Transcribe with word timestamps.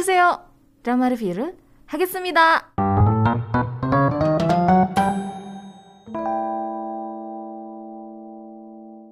오세요. 0.00 0.40
드라마 0.82 1.08
리뷰를 1.10 1.52
하겠습니다. 1.86 2.72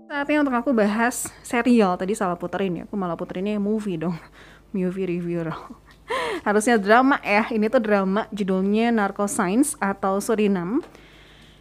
Saatnya 0.08 0.40
untuk 0.40 0.56
aku 0.56 0.72
bahas 0.72 1.28
serial. 1.44 2.00
Tadi 2.00 2.16
salah 2.16 2.40
puterin 2.40 2.80
ya. 2.80 2.82
Aku 2.88 2.96
malah 2.96 3.12
puterinnya 3.12 3.60
movie 3.60 4.00
dong. 4.00 4.16
Movie 4.72 5.04
reviewer. 5.04 5.52
Harusnya 6.48 6.80
drama 6.80 7.20
ya. 7.20 7.44
Ini 7.52 7.68
tuh 7.68 7.84
drama 7.84 8.24
judulnya 8.32 8.88
Narco 8.88 9.28
Science 9.28 9.76
atau 9.76 10.24
Suriname. 10.24 10.80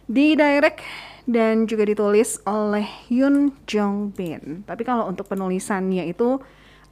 Didirect 0.08 0.80
dan 1.28 1.68
juga 1.68 1.84
ditulis 1.84 2.40
oleh 2.48 2.88
Yoon 3.12 3.52
Jong 3.68 4.16
Bin. 4.16 4.64
Tapi 4.64 4.80
kalau 4.80 5.12
untuk 5.12 5.28
penulisannya 5.28 6.08
itu 6.08 6.40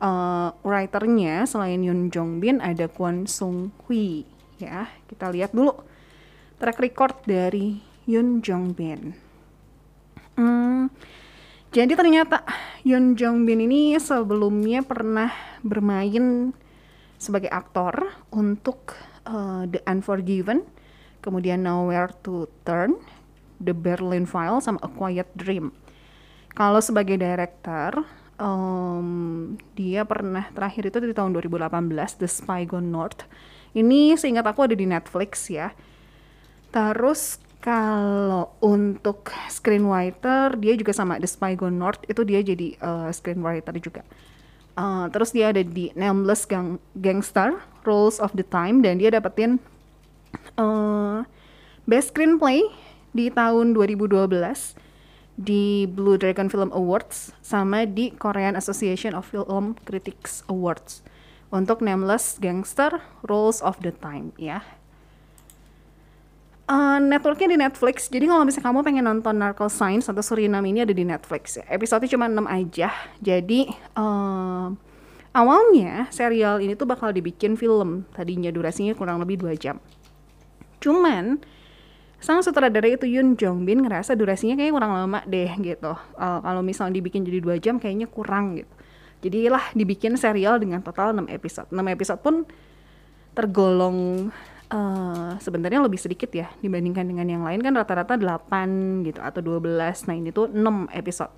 uh, 0.02 0.54
writernya 0.62 1.46
selain 1.50 1.82
Yoon 1.82 2.10
Jong 2.14 2.40
Bin 2.44 2.62
ada 2.62 2.90
Kwon 2.90 3.26
Sung 3.26 3.74
Hui 3.86 4.26
ya. 4.58 4.90
Kita 5.10 5.30
lihat 5.30 5.54
dulu 5.54 5.74
track 6.58 6.82
record 6.82 7.16
dari 7.26 7.78
Yoon 8.10 8.41
Jong 8.41 8.74
Bin. 8.74 9.14
Hmm, 10.38 10.90
jadi 11.74 11.98
ternyata 11.98 12.46
Yoon 12.86 13.18
Jong 13.18 13.46
Bin 13.46 13.62
ini 13.62 13.98
sebelumnya 13.98 14.86
pernah 14.86 15.34
bermain 15.66 16.54
sebagai 17.18 17.50
aktor 17.50 18.14
untuk 18.30 18.94
uh, 19.26 19.66
The 19.66 19.82
Unforgiven, 19.90 20.64
kemudian 21.20 21.66
Nowhere 21.66 22.14
to 22.22 22.46
Turn, 22.62 23.02
The 23.58 23.74
Berlin 23.74 24.30
File, 24.30 24.62
sama 24.62 24.77
A 24.86 24.90
Quiet 24.90 25.34
Dream. 25.34 25.74
Kalau 26.54 26.82
sebagai 26.82 27.18
director, 27.21 28.05
um, 28.38 29.07
dia 29.74 30.05
pernah 30.05 30.49
terakhir 30.54 30.90
itu 30.90 30.98
di 31.02 31.13
tahun 31.13 31.34
2018, 31.35 32.21
The 32.21 32.30
Spy 32.30 32.66
Gone 32.70 32.90
North. 32.90 33.26
Ini 33.77 34.18
seingat 34.18 34.46
aku 34.48 34.66
ada 34.66 34.74
di 34.77 34.85
Netflix 34.90 35.49
ya. 35.52 35.74
Terus 36.74 37.41
kalau 37.58 38.54
untuk 38.62 39.27
screenwriter 39.49 40.55
dia 40.62 40.77
juga 40.77 40.93
sama 40.93 41.18
The 41.18 41.30
Spy 41.30 41.58
Gone 41.58 41.76
North 41.76 42.05
itu 42.05 42.21
dia 42.24 42.40
jadi 42.41 42.77
uh, 42.80 43.10
screenwriter 43.12 43.76
juga. 43.82 44.02
Uh, 44.77 45.10
terus 45.10 45.34
dia 45.34 45.49
ada 45.49 45.65
di 45.65 45.90
Nameless 45.98 46.46
Gang 46.46 46.77
Gangster 46.93 47.58
Rules 47.82 48.21
of 48.21 48.38
the 48.38 48.46
Time 48.46 48.85
dan 48.85 49.02
dia 49.02 49.10
dapetin 49.10 49.58
uh, 50.62 51.26
best 51.90 52.13
screenplay 52.13 52.62
di 53.10 53.34
tahun 53.34 53.74
2012 53.74 54.30
di 55.38 55.85
Blue 55.85 56.18
Dragon 56.18 56.49
Film 56.49 56.74
Awards 56.74 57.30
sama 57.46 57.85
di 57.85 58.10
Korean 58.18 58.57
Association 58.57 59.13
of 59.13 59.30
Film 59.30 59.77
Critics 59.85 60.41
Awards 60.49 61.05
untuk 61.54 61.80
Nameless 61.85 62.41
Gangster 62.41 62.99
Rules 63.24 63.62
of 63.62 63.77
the 63.85 63.93
Time 63.93 64.34
ya. 64.35 64.66
Uh, 66.68 67.00
networknya 67.00 67.56
di 67.56 67.58
Netflix, 67.63 68.12
jadi 68.12 68.28
kalau 68.28 68.44
misalnya 68.44 68.68
kamu 68.68 68.80
pengen 68.84 69.08
nonton 69.08 69.40
Narco 69.40 69.72
Science 69.72 70.12
atau 70.12 70.19
Suriname 70.19 70.68
ini 70.68 70.84
ada 70.84 70.91
di 70.91 71.08
Netflix 71.08 71.56
ya. 71.56 71.63
Episode 71.72 72.12
cuma 72.12 72.28
6 72.28 72.44
aja, 72.44 72.91
jadi 73.24 73.72
uh, 73.96 74.75
awalnya 75.31 76.12
serial 76.12 76.59
ini 76.59 76.75
tuh 76.75 76.84
bakal 76.84 77.16
dibikin 77.16 77.56
film, 77.56 78.03
tadinya 78.12 78.52
durasinya 78.52 78.91
kurang 79.00 79.24
lebih 79.24 79.40
2 79.47 79.56
jam. 79.56 79.80
Cuman 80.84 81.40
sang 82.18 82.41
sutradara 82.41 82.90
itu 82.90 83.06
Yoon 83.06 83.38
Jong 83.38 83.63
Bin 83.63 83.85
ngerasa 83.85 84.18
durasinya 84.18 84.57
kayaknya 84.57 84.73
kurang 84.73 84.94
lama 84.97 85.19
deh 85.29 85.51
gitu. 85.62 85.94
Uh, 86.18 86.40
kalau 86.41 86.62
misalnya 86.66 86.97
dibikin 86.97 87.22
jadi 87.22 87.40
2 87.41 87.63
jam 87.63 87.75
kayaknya 87.78 88.09
kurang 88.09 88.58
gitu. 88.58 88.74
Jadilah 89.22 89.74
dibikin 89.74 90.14
serial 90.18 90.62
dengan 90.62 90.81
total 90.81 91.14
6 91.14 91.30
episode. 91.30 91.69
6 91.69 91.78
episode 91.94 92.19
pun 92.22 92.36
tergolong 93.38 94.30
uh, 94.74 95.38
sebenarnya 95.38 95.81
lebih 95.81 96.02
sedikit 96.02 96.34
ya 96.34 96.50
dibandingkan 96.62 97.06
dengan 97.06 97.28
yang 97.30 97.44
lain 97.46 97.62
kan 97.62 97.74
rata-rata 97.78 98.18
8 98.18 99.06
gitu 99.06 99.19
atau 99.22 99.42
12. 99.42 100.09
Nah, 100.09 100.16
ini 100.18 100.30
tuh 100.34 100.50
6 100.50 100.90
episode. 100.94 101.34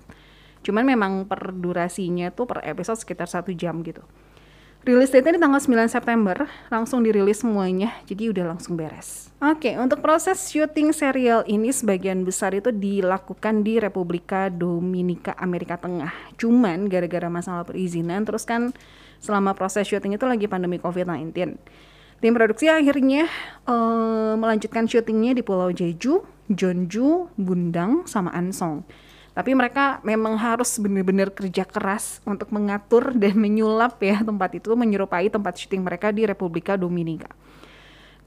Cuman 0.60 0.84
memang 0.84 1.12
per 1.24 1.56
durasinya 1.56 2.28
tuh 2.32 2.44
per 2.44 2.64
episode 2.64 3.00
sekitar 3.00 3.28
satu 3.28 3.52
jam 3.56 3.80
gitu. 3.80 4.04
Rilis 4.80 5.12
date 5.12 5.36
di 5.36 5.40
tanggal 5.40 5.60
9 5.60 5.92
September, 5.92 6.48
langsung 6.72 7.04
dirilis 7.04 7.44
semuanya, 7.44 7.92
jadi 8.08 8.32
udah 8.32 8.56
langsung 8.56 8.80
beres. 8.80 9.28
Oke, 9.36 9.68
okay, 9.68 9.74
untuk 9.76 10.00
proses 10.00 10.40
syuting 10.48 10.96
serial 10.96 11.44
ini 11.44 11.68
sebagian 11.68 12.24
besar 12.24 12.56
itu 12.56 12.72
dilakukan 12.72 13.60
di 13.60 13.76
Republika 13.76 14.48
Dominika, 14.48 15.36
Amerika 15.36 15.76
Tengah. 15.76 16.32
Cuman 16.40 16.88
gara-gara 16.88 17.28
masalah 17.28 17.68
perizinan, 17.68 18.24
terus 18.24 18.48
kan 18.48 18.72
selama 19.20 19.52
proses 19.52 19.84
syuting 19.84 20.16
itu 20.16 20.24
lagi 20.24 20.48
pandemi 20.48 20.80
COVID-19. 20.80 21.60
Tim 22.24 22.32
produksi 22.32 22.72
akhirnya 22.72 23.28
uh, 23.68 24.32
melanjutkan 24.40 24.88
syutingnya 24.88 25.36
di 25.36 25.44
Pulau 25.44 25.68
Jeju, 25.76 26.24
Jeonju, 26.48 27.36
Bundang, 27.36 28.08
sama 28.08 28.32
Ansong. 28.32 28.88
Tapi 29.30 29.54
mereka 29.54 30.02
memang 30.02 30.34
harus 30.34 30.74
benar-benar 30.82 31.30
kerja 31.30 31.62
keras 31.62 32.18
untuk 32.26 32.50
mengatur 32.50 33.14
dan 33.22 33.38
menyulap 33.38 34.02
ya 34.02 34.20
tempat 34.20 34.58
itu 34.58 34.74
menyerupai 34.74 35.30
tempat 35.30 35.54
syuting 35.56 35.86
mereka 35.86 36.10
di 36.10 36.26
Republika 36.26 36.74
Dominika. 36.74 37.30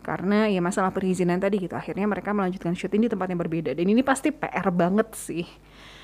Karena 0.04 0.52
ya 0.52 0.60
masalah 0.60 0.92
perizinan 0.92 1.40
tadi 1.40 1.64
gitu, 1.64 1.80
akhirnya 1.80 2.04
mereka 2.04 2.36
melanjutkan 2.36 2.76
syuting 2.76 3.08
di 3.08 3.10
tempat 3.12 3.32
yang 3.32 3.40
berbeda. 3.40 3.72
Dan 3.72 3.88
ini 3.88 4.04
pasti 4.04 4.36
PR 4.36 4.68
banget 4.68 5.16
sih. 5.16 5.48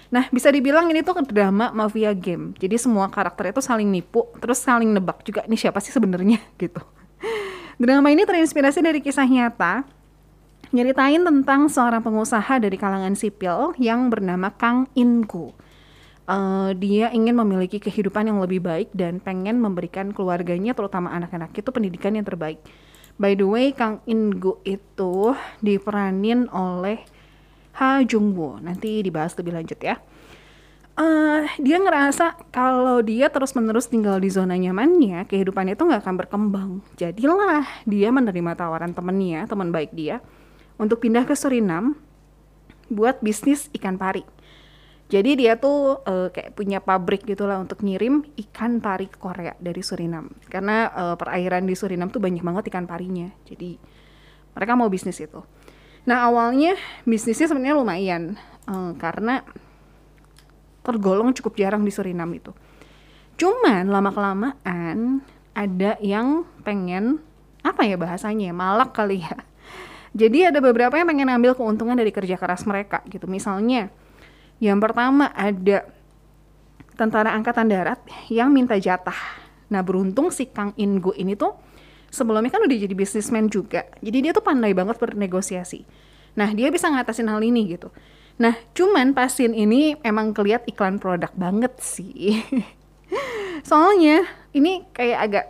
Nah, 0.09 0.25
bisa 0.31 0.49
dibilang 0.49 0.87
ini 0.89 1.03
tuh 1.03 1.19
drama 1.21 1.69
mafia 1.75 2.15
game. 2.15 2.55
Jadi 2.57 2.79
semua 2.79 3.11
karakter 3.11 3.51
itu 3.51 3.61
saling 3.61 3.91
nipu, 3.91 4.25
terus 4.39 4.63
saling 4.63 4.89
nebak 4.89 5.21
juga 5.21 5.43
ini 5.45 5.59
siapa 5.59 5.83
sih 5.83 5.91
sebenarnya 5.91 6.39
gitu. 6.63 6.79
Drama 7.75 8.07
ini 8.11 8.23
terinspirasi 8.23 8.79
dari 8.79 9.03
kisah 9.03 9.27
nyata 9.27 9.98
nyeritain 10.69 11.21
tentang 11.25 11.69
seorang 11.69 12.05
pengusaha 12.05 12.61
dari 12.61 12.77
kalangan 12.77 13.17
sipil 13.17 13.73
yang 13.81 14.09
bernama 14.13 14.53
Kang 14.53 14.85
Inku. 14.93 15.53
Uh, 16.29 16.77
dia 16.77 17.09
ingin 17.09 17.33
memiliki 17.33 17.81
kehidupan 17.81 18.29
yang 18.29 18.37
lebih 18.37 18.61
baik 18.61 18.93
dan 18.93 19.17
pengen 19.17 19.57
memberikan 19.57 20.13
keluarganya, 20.13 20.77
terutama 20.77 21.09
anak-anak 21.09 21.49
itu 21.57 21.73
pendidikan 21.73 22.13
yang 22.13 22.21
terbaik. 22.21 22.61
By 23.17 23.33
the 23.33 23.49
way, 23.49 23.73
Kang 23.73 23.99
Ingu 24.05 24.61
itu 24.63 25.33
diperanin 25.59 26.47
oleh 26.53 27.01
Ha 27.81 28.05
Jung 28.05 28.37
Woo. 28.37 28.61
Nanti 28.61 29.01
dibahas 29.01 29.33
lebih 29.35 29.57
lanjut 29.57 29.81
ya. 29.81 29.97
Uh, 30.99 31.47
dia 31.57 31.79
ngerasa 31.79 32.35
kalau 32.51 32.99
dia 32.99 33.31
terus-menerus 33.31 33.87
tinggal 33.87 34.19
di 34.19 34.27
zona 34.27 34.59
nyamannya, 34.59 35.25
kehidupannya 35.25 35.79
itu 35.79 35.83
nggak 35.87 36.03
akan 36.03 36.15
berkembang. 36.19 36.69
Jadilah 36.99 37.65
dia 37.87 38.11
menerima 38.11 38.51
tawaran 38.53 38.91
temennya, 38.91 39.47
teman 39.47 39.71
baik 39.71 39.95
dia, 39.95 40.19
untuk 40.79 41.03
pindah 41.03 41.27
ke 41.27 41.35
Surinam 41.35 41.99
buat 42.89 43.19
bisnis 43.21 43.67
ikan 43.75 43.99
pari. 43.99 44.23
Jadi 45.09 45.41
dia 45.41 45.57
tuh 45.57 46.05
uh, 46.05 46.29
kayak 46.29 46.53
punya 46.53 46.79
pabrik 46.79 47.25
gitulah 47.25 47.57
untuk 47.57 47.81
ngirim 47.81 48.23
ikan 48.47 48.77
pari 48.77 49.09
Korea 49.09 49.57
dari 49.57 49.81
Surinam. 49.81 50.29
Karena 50.47 50.89
uh, 50.89 51.15
perairan 51.17 51.65
di 51.65 51.73
Surinam 51.73 52.13
tuh 52.13 52.21
banyak 52.21 52.45
banget 52.45 52.69
ikan 52.69 52.85
parinya. 52.85 53.27
Jadi 53.43 53.75
mereka 54.53 54.77
mau 54.77 54.87
bisnis 54.87 55.17
itu. 55.17 55.41
Nah 56.05 56.29
awalnya 56.29 56.77
bisnisnya 57.09 57.49
sebenarnya 57.49 57.75
lumayan 57.77 58.23
uh, 58.69 58.93
karena 59.01 59.41
tergolong 60.85 61.33
cukup 61.33 61.57
jarang 61.57 61.81
di 61.81 61.91
Surinam 61.91 62.29
itu. 62.31 62.53
Cuman 63.35 63.89
lama 63.89 64.13
kelamaan 64.13 65.25
ada 65.57 65.97
yang 66.05 66.45
pengen 66.61 67.17
apa 67.65 67.81
ya 67.83 67.97
bahasanya 67.97 68.53
malak 68.53 68.93
kali 68.93 69.25
ya 69.25 69.48
jadi 70.13 70.49
ada 70.49 70.59
beberapa 70.59 70.97
yang 70.97 71.07
pengen 71.09 71.29
ambil 71.29 71.53
keuntungan 71.53 71.93
dari 71.93 72.09
kerja 72.09 72.35
keras 72.35 72.65
mereka 72.65 73.05
gitu. 73.09 73.29
Misalnya, 73.29 73.93
yang 74.57 74.81
pertama 74.81 75.29
ada 75.31 75.85
tentara 76.99 77.31
angkatan 77.31 77.71
darat 77.71 78.01
yang 78.27 78.51
minta 78.51 78.75
jatah. 78.75 79.15
Nah 79.71 79.79
beruntung 79.85 80.33
si 80.33 80.49
Kang 80.49 80.75
Ingo 80.75 81.15
ini 81.15 81.37
tuh 81.37 81.55
sebelumnya 82.11 82.51
kan 82.51 82.65
udah 82.65 82.77
jadi 82.77 82.91
bisnismen 82.91 83.47
juga. 83.47 83.87
Jadi 84.01 84.17
dia 84.19 84.31
tuh 84.35 84.43
pandai 84.43 84.75
banget 84.75 84.99
bernegosiasi. 84.99 85.85
Nah 86.35 86.51
dia 86.51 86.73
bisa 86.73 86.89
ngatasin 86.89 87.29
hal 87.29 87.39
ini 87.39 87.77
gitu. 87.77 87.93
Nah 88.41 88.57
cuman 88.75 89.15
pasien 89.15 89.55
ini 89.55 89.95
emang 90.03 90.35
keliat 90.35 90.67
iklan 90.67 90.99
produk 90.99 91.31
banget 91.37 91.77
sih. 91.79 92.43
Soalnya 93.69 94.25
ini 94.49 94.81
kayak 94.89 95.19
agak 95.29 95.45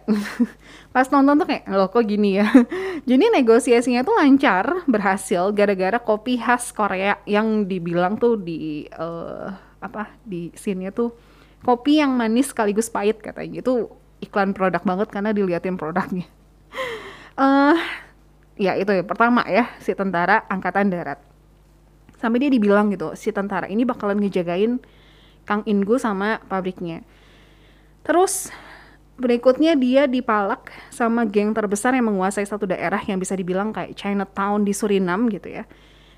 pas 0.96 1.08
nonton 1.08 1.40
tuh 1.40 1.48
kayak 1.48 1.64
loh 1.72 1.88
kok 1.88 2.04
gini 2.04 2.40
ya. 2.42 2.48
Jadi 3.10 3.26
negosiasinya 3.32 4.04
tuh 4.04 4.16
lancar, 4.20 4.84
berhasil 4.90 5.56
gara-gara 5.56 5.96
kopi 6.02 6.36
khas 6.36 6.76
Korea 6.76 7.20
yang 7.24 7.64
dibilang 7.64 8.20
tuh 8.20 8.36
di 8.36 8.88
uh, 9.00 9.48
apa 9.80 10.12
di 10.28 10.52
scene 10.60 10.92
tuh 10.92 11.16
kopi 11.64 12.04
yang 12.04 12.12
manis 12.16 12.52
sekaligus 12.52 12.92
pahit 12.92 13.24
katanya. 13.24 13.64
Itu 13.64 13.88
iklan 14.20 14.52
produk 14.52 14.84
banget 14.84 15.08
karena 15.08 15.32
diliatin 15.32 15.80
produknya. 15.80 16.28
uh, 17.40 17.80
ya 18.66 18.76
itu 18.76 18.92
ya 18.92 19.04
pertama 19.08 19.48
ya 19.48 19.72
si 19.80 19.96
tentara 19.96 20.44
angkatan 20.52 20.92
darat. 20.92 21.24
Sampai 22.20 22.44
dia 22.44 22.52
dibilang 22.52 22.92
gitu, 22.92 23.16
si 23.16 23.32
tentara 23.32 23.72
ini 23.72 23.88
bakalan 23.88 24.20
ngejagain 24.20 24.76
Kang 25.48 25.64
Ingu 25.64 25.96
sama 25.96 26.44
pabriknya 26.52 27.00
Terus 28.04 28.52
berikutnya 29.20 29.76
dia 29.76 30.08
dipalak 30.08 30.72
sama 30.90 31.28
geng 31.28 31.52
terbesar 31.52 31.92
yang 31.92 32.08
menguasai 32.08 32.48
satu 32.48 32.66
daerah 32.66 33.04
yang 33.04 33.20
bisa 33.20 33.36
dibilang 33.36 33.76
kayak 33.76 33.94
Chinatown 33.94 34.64
di 34.64 34.72
Suriname 34.72 35.28
gitu 35.36 35.52
ya. 35.52 35.68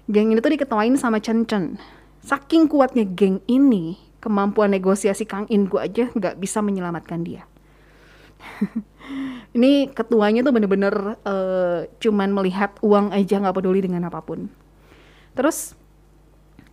Geng 0.05 0.31
ini 0.31 0.39
tuh 0.39 0.53
diketuain 0.53 0.93
sama 0.95 1.17
Chen 1.17 1.43
Chen. 1.49 1.81
Saking 2.21 2.69
kuatnya 2.69 3.01
geng 3.01 3.41
ini, 3.49 3.97
kemampuan 4.21 4.69
negosiasi 4.69 5.25
Kang 5.25 5.49
In 5.49 5.65
gue 5.65 5.81
aja 5.81 6.13
nggak 6.13 6.37
bisa 6.37 6.61
menyelamatkan 6.61 7.25
dia. 7.25 7.49
ini 9.57 9.89
ketuanya 9.89 10.45
tuh 10.45 10.53
bener-bener 10.53 11.17
uh, 11.25 11.85
cuman 11.97 12.29
melihat 12.33 12.77
uang 12.85 13.09
aja 13.09 13.41
nggak 13.41 13.57
peduli 13.57 13.81
dengan 13.81 14.05
apa 14.05 14.21
pun. 14.21 14.45
Terus 15.33 15.73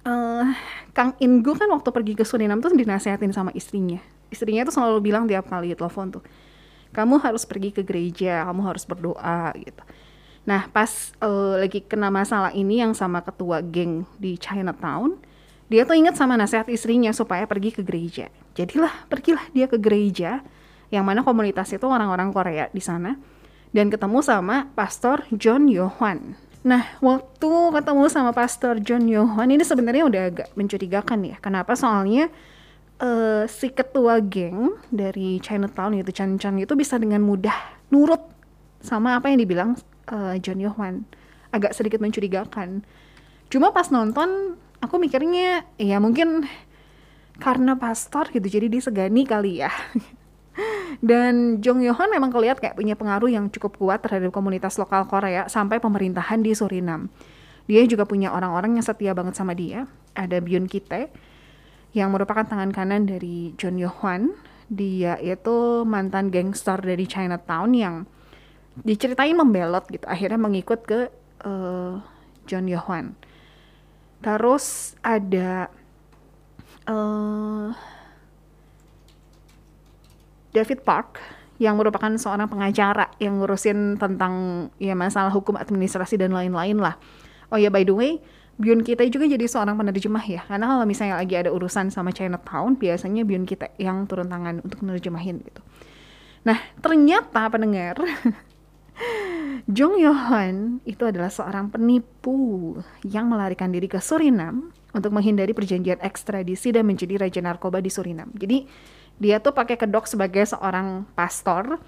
uh, 0.04 0.44
Kang 0.92 1.16
Ingu 1.16 1.56
kan 1.56 1.72
waktu 1.72 1.88
pergi 1.88 2.12
ke 2.12 2.24
Suriname 2.28 2.60
tuh 2.60 2.76
dinasehatin 2.76 3.32
sama 3.32 3.48
istrinya. 3.56 4.00
Istrinya 4.28 4.64
tuh 4.68 4.74
selalu 4.74 5.10
bilang 5.10 5.24
tiap 5.24 5.48
kali 5.48 5.72
telepon 5.72 6.20
tuh, 6.20 6.24
kamu 6.92 7.20
harus 7.20 7.44
pergi 7.44 7.72
ke 7.72 7.82
gereja, 7.84 8.44
kamu 8.48 8.60
harus 8.64 8.84
berdoa 8.84 9.52
gitu. 9.56 9.82
Nah 10.48 10.68
pas 10.72 11.12
uh, 11.20 11.60
lagi 11.60 11.84
kena 11.84 12.08
masalah 12.08 12.52
ini 12.56 12.80
yang 12.80 12.96
sama 12.96 13.20
ketua 13.20 13.60
geng 13.60 14.08
di 14.16 14.36
Chinatown, 14.40 15.16
dia 15.68 15.84
tuh 15.84 15.96
ingat 15.96 16.16
sama 16.16 16.36
nasihat 16.36 16.68
istrinya 16.72 17.12
supaya 17.12 17.44
pergi 17.44 17.72
ke 17.72 17.82
gereja. 17.84 18.32
Jadilah 18.56 19.06
pergilah 19.08 19.44
dia 19.52 19.68
ke 19.68 19.76
gereja, 19.76 20.40
yang 20.88 21.04
mana 21.04 21.20
komunitas 21.20 21.68
itu 21.72 21.84
orang-orang 21.84 22.32
Korea 22.32 22.72
di 22.72 22.80
sana, 22.80 23.20
dan 23.72 23.92
ketemu 23.92 24.24
sama 24.24 24.72
Pastor 24.72 25.28
John 25.36 25.68
Yohan 25.68 26.48
Nah, 26.66 26.82
waktu 26.98 27.50
ketemu 27.70 28.04
sama 28.10 28.34
Pastor 28.34 28.82
John 28.82 29.06
Yohan 29.06 29.48
ini 29.54 29.62
sebenarnya 29.62 30.04
udah 30.04 30.22
agak 30.28 30.48
mencurigakan 30.58 31.18
ya. 31.22 31.36
Kenapa? 31.38 31.78
Soalnya 31.78 32.28
uh, 33.02 33.44
si 33.46 33.70
ketua 33.70 34.18
geng 34.22 34.78
dari 34.90 35.38
Chinatown 35.38 35.98
itu 35.98 36.10
Chan 36.14 36.38
Chan 36.38 36.54
itu 36.58 36.74
bisa 36.74 36.98
dengan 36.98 37.22
mudah 37.22 37.54
nurut 37.90 38.20
sama 38.82 39.18
apa 39.18 39.30
yang 39.30 39.38
dibilang 39.42 39.70
uh, 40.10 40.34
John 40.38 40.62
Yohan. 40.62 41.06
Agak 41.50 41.72
sedikit 41.74 42.02
mencurigakan. 42.02 42.84
Cuma 43.48 43.72
pas 43.72 43.88
nonton 43.88 44.60
aku 44.84 45.00
mikirnya 45.00 45.64
ya 45.80 45.96
mungkin 45.98 46.44
karena 47.38 47.78
pastor 47.78 48.28
gitu 48.34 48.44
jadi 48.44 48.66
disegani 48.68 49.24
kali 49.24 49.64
ya. 49.64 49.72
Dan 50.98 51.62
Jong 51.62 51.86
Yohan 51.86 52.10
memang 52.10 52.34
kelihatan 52.34 52.58
kayak 52.58 52.74
punya 52.74 52.98
pengaruh 52.98 53.30
yang 53.30 53.46
cukup 53.54 53.78
kuat 53.78 54.02
terhadap 54.02 54.34
komunitas 54.34 54.74
lokal 54.74 55.06
Korea 55.06 55.46
sampai 55.46 55.78
pemerintahan 55.78 56.42
di 56.42 56.50
Suriname. 56.50 57.06
Dia 57.70 57.86
juga 57.86 58.02
punya 58.02 58.34
orang-orang 58.34 58.80
yang 58.80 58.82
setia 58.82 59.14
banget 59.14 59.38
sama 59.38 59.54
dia. 59.54 59.86
Ada 60.18 60.42
Byun 60.42 60.66
Kite 60.66 61.14
yang 61.96 62.12
merupakan 62.12 62.44
tangan 62.44 62.72
kanan 62.74 63.08
dari 63.08 63.56
Jong 63.56 63.80
Yohan. 63.80 64.32
Dia 64.68 65.16
itu 65.16 65.88
mantan 65.88 66.28
gangster 66.28 66.76
dari 66.80 67.08
Chinatown 67.08 67.72
yang 67.72 67.94
diceritain 68.84 69.34
membelot 69.34 69.88
gitu. 69.88 70.04
Akhirnya 70.04 70.36
mengikut 70.36 70.84
ke 70.84 71.08
uh, 71.44 71.98
John 72.44 72.68
Yohan. 72.68 73.16
Terus 74.20 74.98
ada 75.00 75.70
uh, 76.90 77.72
David 80.52 80.82
Park 80.82 81.22
yang 81.58 81.74
merupakan 81.74 82.10
seorang 82.14 82.46
pengacara 82.46 83.10
yang 83.18 83.42
ngurusin 83.42 83.98
tentang 83.98 84.66
ya 84.78 84.94
masalah 84.94 85.30
hukum 85.34 85.58
administrasi 85.58 86.14
dan 86.18 86.30
lain-lain 86.30 86.78
lah. 86.78 86.94
Oh 87.50 87.58
ya 87.58 87.70
by 87.70 87.82
the 87.82 87.94
way, 87.94 88.22
Byun 88.58 88.82
kita 88.82 89.06
juga 89.06 89.30
jadi 89.30 89.46
seorang 89.46 89.78
penerjemah 89.78 90.24
ya. 90.26 90.42
Karena 90.42 90.66
kalau 90.66 90.84
misalnya 90.84 91.16
lagi 91.16 91.38
ada 91.38 91.54
urusan 91.54 91.94
sama 91.94 92.10
Chinatown, 92.10 92.74
biasanya 92.74 93.22
Byun 93.22 93.46
kita 93.46 93.70
yang 93.78 94.04
turun 94.10 94.26
tangan 94.26 94.58
untuk 94.66 94.82
menerjemahin 94.82 95.38
gitu. 95.46 95.62
Nah, 96.42 96.58
ternyata 96.82 97.46
pendengar 97.50 98.02
Jong 99.78 100.02
Yohan 100.02 100.82
itu 100.82 101.06
adalah 101.06 101.30
seorang 101.30 101.70
penipu 101.70 102.74
yang 103.06 103.30
melarikan 103.30 103.70
diri 103.70 103.86
ke 103.86 104.02
Suriname 104.02 104.74
untuk 104.90 105.14
menghindari 105.14 105.54
perjanjian 105.54 106.02
ekstradisi 106.02 106.74
dan 106.74 106.88
menjadi 106.88 107.20
raja 107.20 107.38
narkoba 107.38 107.78
di 107.78 107.92
Suriname. 107.92 108.34
Jadi 108.34 108.66
dia 109.18 109.42
tuh 109.42 109.54
pakai 109.54 109.78
kedok 109.78 110.06
sebagai 110.06 110.46
seorang 110.46 111.06
pastor 111.14 111.78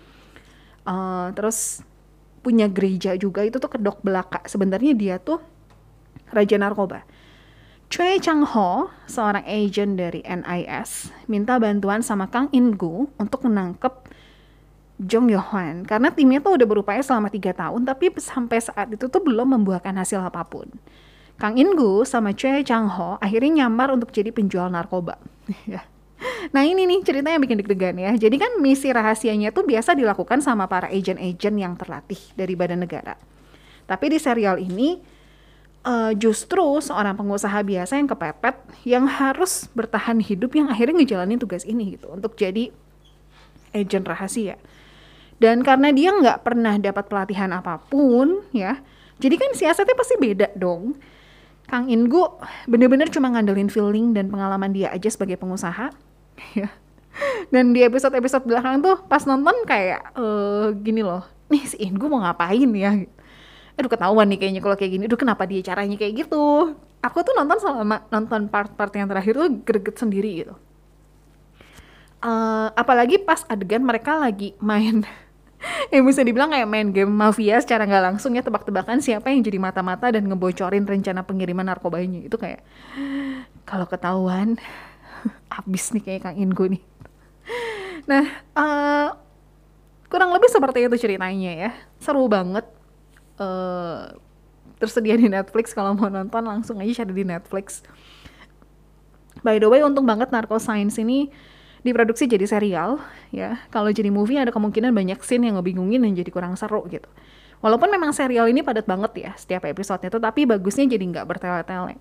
uh, 0.84 1.28
terus 1.32 1.80
punya 2.42 2.66
gereja 2.66 3.14
juga 3.14 3.46
itu 3.46 3.62
tuh 3.62 3.70
kedok 3.70 4.02
belaka 4.02 4.42
sebenarnya 4.50 4.92
dia 4.96 5.16
tuh 5.22 5.38
raja 6.30 6.56
narkoba 6.58 7.04
Choi 7.90 8.22
Chang 8.22 8.46
Ho, 8.46 8.86
seorang 9.10 9.42
agent 9.50 9.98
dari 9.98 10.22
NIS, 10.22 11.10
minta 11.26 11.58
bantuan 11.58 12.06
sama 12.06 12.30
Kang 12.30 12.46
In 12.54 12.78
Gu 12.78 13.10
untuk 13.18 13.42
menangkap 13.42 14.06
Jong 15.02 15.26
Yo 15.26 15.42
Hwan 15.42 15.82
karena 15.82 16.14
timnya 16.14 16.38
tuh 16.38 16.54
udah 16.54 16.70
berupaya 16.70 17.02
selama 17.02 17.34
tiga 17.34 17.50
tahun 17.50 17.82
tapi 17.82 18.14
sampai 18.14 18.62
saat 18.62 18.94
itu 18.94 19.10
tuh 19.10 19.18
belum 19.18 19.58
membuahkan 19.58 19.90
hasil 19.96 20.22
apa 20.22 20.46
pun. 20.46 20.70
Kang 21.34 21.58
In 21.58 21.74
Gu 21.74 22.06
sama 22.06 22.30
Choi 22.30 22.62
Chang 22.62 22.86
Ho 22.94 23.18
akhirnya 23.18 23.66
nyamar 23.66 23.90
untuk 23.90 24.14
jadi 24.14 24.30
penjual 24.30 24.70
narkoba. 24.70 25.18
Ya. 25.66 25.82
Nah 26.52 26.62
ini 26.62 26.84
nih 26.84 27.00
ceritanya 27.00 27.40
yang 27.40 27.44
bikin 27.48 27.58
deg-degan 27.64 27.96
ya. 27.96 28.12
Jadi 28.12 28.36
kan 28.36 28.60
misi 28.60 28.92
rahasianya 28.92 29.56
tuh 29.56 29.64
biasa 29.64 29.96
dilakukan 29.96 30.44
sama 30.44 30.68
para 30.68 30.92
agent-agent 30.92 31.56
yang 31.56 31.74
terlatih 31.80 32.20
dari 32.36 32.54
badan 32.54 32.84
negara. 32.84 33.16
Tapi 33.88 34.06
di 34.12 34.18
serial 34.20 34.60
ini 34.60 35.00
uh, 35.84 36.12
justru 36.16 36.80
seorang 36.80 37.16
pengusaha 37.16 37.60
biasa 37.62 38.00
yang 38.00 38.08
kepepet 38.08 38.56
yang 38.84 39.04
harus 39.06 39.68
bertahan 39.72 40.20
hidup 40.20 40.56
yang 40.56 40.68
akhirnya 40.68 41.00
ngejalanin 41.00 41.40
tugas 41.40 41.64
ini 41.68 41.96
gitu 41.96 42.10
untuk 42.12 42.36
jadi 42.36 42.72
agent 43.76 44.06
rahasia. 44.08 44.56
Dan 45.40 45.64
karena 45.64 45.88
dia 45.88 46.12
nggak 46.12 46.44
pernah 46.44 46.76
dapat 46.76 47.08
pelatihan 47.08 47.48
apa 47.56 47.80
pun 47.80 48.44
ya, 48.52 48.76
jadi 49.16 49.40
kan 49.40 49.56
siasatnya 49.56 49.96
pasti 49.96 50.20
beda 50.20 50.52
dong. 50.52 51.00
Kang 51.70 51.86
Ingu 51.86 52.26
bener-bener 52.66 53.06
cuma 53.14 53.30
ngandelin 53.30 53.70
feeling 53.70 54.10
dan 54.10 54.26
pengalaman 54.26 54.74
dia 54.74 54.90
aja 54.90 55.06
sebagai 55.06 55.38
pengusaha 55.38 55.94
ya 56.58 56.66
dan 57.50 57.70
di 57.74 57.82
episode-episode 57.86 58.46
belakang 58.46 58.82
tuh 58.82 58.98
pas 59.06 59.22
nonton 59.26 59.54
kayak 59.66 60.14
uh, 60.18 60.74
gini 60.74 61.06
loh 61.06 61.26
nih 61.50 61.62
si 61.66 61.76
Ingu 61.82 62.06
mau 62.06 62.22
ngapain 62.22 62.70
ya 62.74 63.06
aduh 63.78 63.90
ketahuan 63.90 64.26
nih 64.30 64.38
kayaknya 64.38 64.60
kalau 64.62 64.76
kayak 64.78 64.92
gini 64.98 65.04
aduh 65.06 65.20
kenapa 65.20 65.46
dia 65.46 65.60
caranya 65.62 65.96
kayak 65.98 66.26
gitu 66.26 66.74
aku 67.00 67.18
tuh 67.22 67.34
nonton 67.36 67.58
selama 67.58 68.06
nonton 68.08 68.50
part-part 68.50 68.92
yang 68.96 69.08
terakhir 69.08 69.34
tuh 69.36 69.50
greget 69.62 69.96
sendiri 69.96 70.30
gitu 70.44 70.54
uh, 72.24 72.68
apalagi 72.74 73.20
pas 73.22 73.44
adegan 73.46 73.84
mereka 73.84 74.16
lagi 74.18 74.56
main 74.58 75.04
yang 75.92 76.04
bisa 76.08 76.24
dibilang 76.24 76.50
kayak 76.50 76.68
main 76.68 76.88
game 76.90 77.12
mafia 77.12 77.60
secara 77.60 77.84
nggak 77.84 78.14
langsung 78.14 78.32
ya 78.32 78.40
tebak-tebakan 78.40 79.04
siapa 79.04 79.28
yang 79.28 79.44
jadi 79.44 79.60
mata-mata 79.60 80.08
dan 80.08 80.24
ngebocorin 80.24 80.88
rencana 80.88 81.20
pengiriman 81.24 81.68
narkobanya 81.68 82.24
itu 82.24 82.36
kayak 82.40 82.64
kalau 83.68 83.84
ketahuan 83.84 84.56
abis 85.62 85.92
nih 85.94 86.02
kayak 86.02 86.20
Kang 86.26 86.38
Ingo 86.38 86.64
nih. 86.66 86.82
Nah, 88.08 88.24
uh, 88.56 89.08
kurang 90.10 90.32
lebih 90.34 90.48
seperti 90.50 90.86
itu 90.86 90.96
ceritanya 90.96 91.52
ya. 91.68 91.70
Seru 92.00 92.26
banget. 92.26 92.66
Uh, 93.40 94.12
tersedia 94.76 95.16
di 95.16 95.32
Netflix 95.32 95.72
kalau 95.72 95.96
mau 95.96 96.12
nonton 96.12 96.44
langsung 96.44 96.76
aja 96.76 97.04
cari 97.04 97.12
di 97.12 97.24
Netflix. 97.24 97.80
By 99.40 99.56
the 99.56 99.68
way, 99.68 99.80
untung 99.80 100.04
banget 100.04 100.28
Narco 100.28 100.60
Science 100.60 101.00
ini 101.00 101.32
diproduksi 101.80 102.28
jadi 102.28 102.44
serial 102.44 103.00
ya. 103.32 103.60
Kalau 103.72 103.88
jadi 103.88 104.12
movie 104.12 104.36
ada 104.36 104.52
kemungkinan 104.52 104.92
banyak 104.92 105.20
scene 105.24 105.48
yang 105.48 105.56
ngebingungin 105.56 106.04
dan 106.04 106.12
jadi 106.12 106.28
kurang 106.28 106.52
seru 106.60 106.84
gitu. 106.92 107.08
Walaupun 107.64 107.92
memang 107.92 108.12
serial 108.12 108.48
ini 108.48 108.64
padat 108.64 108.88
banget 108.88 109.12
ya 109.20 109.32
setiap 109.36 109.68
episodenya, 109.68 110.12
tetapi 110.12 110.48
bagusnya 110.48 110.88
jadi 110.88 111.04
nggak 111.04 111.24
bertele-tele. 111.28 111.96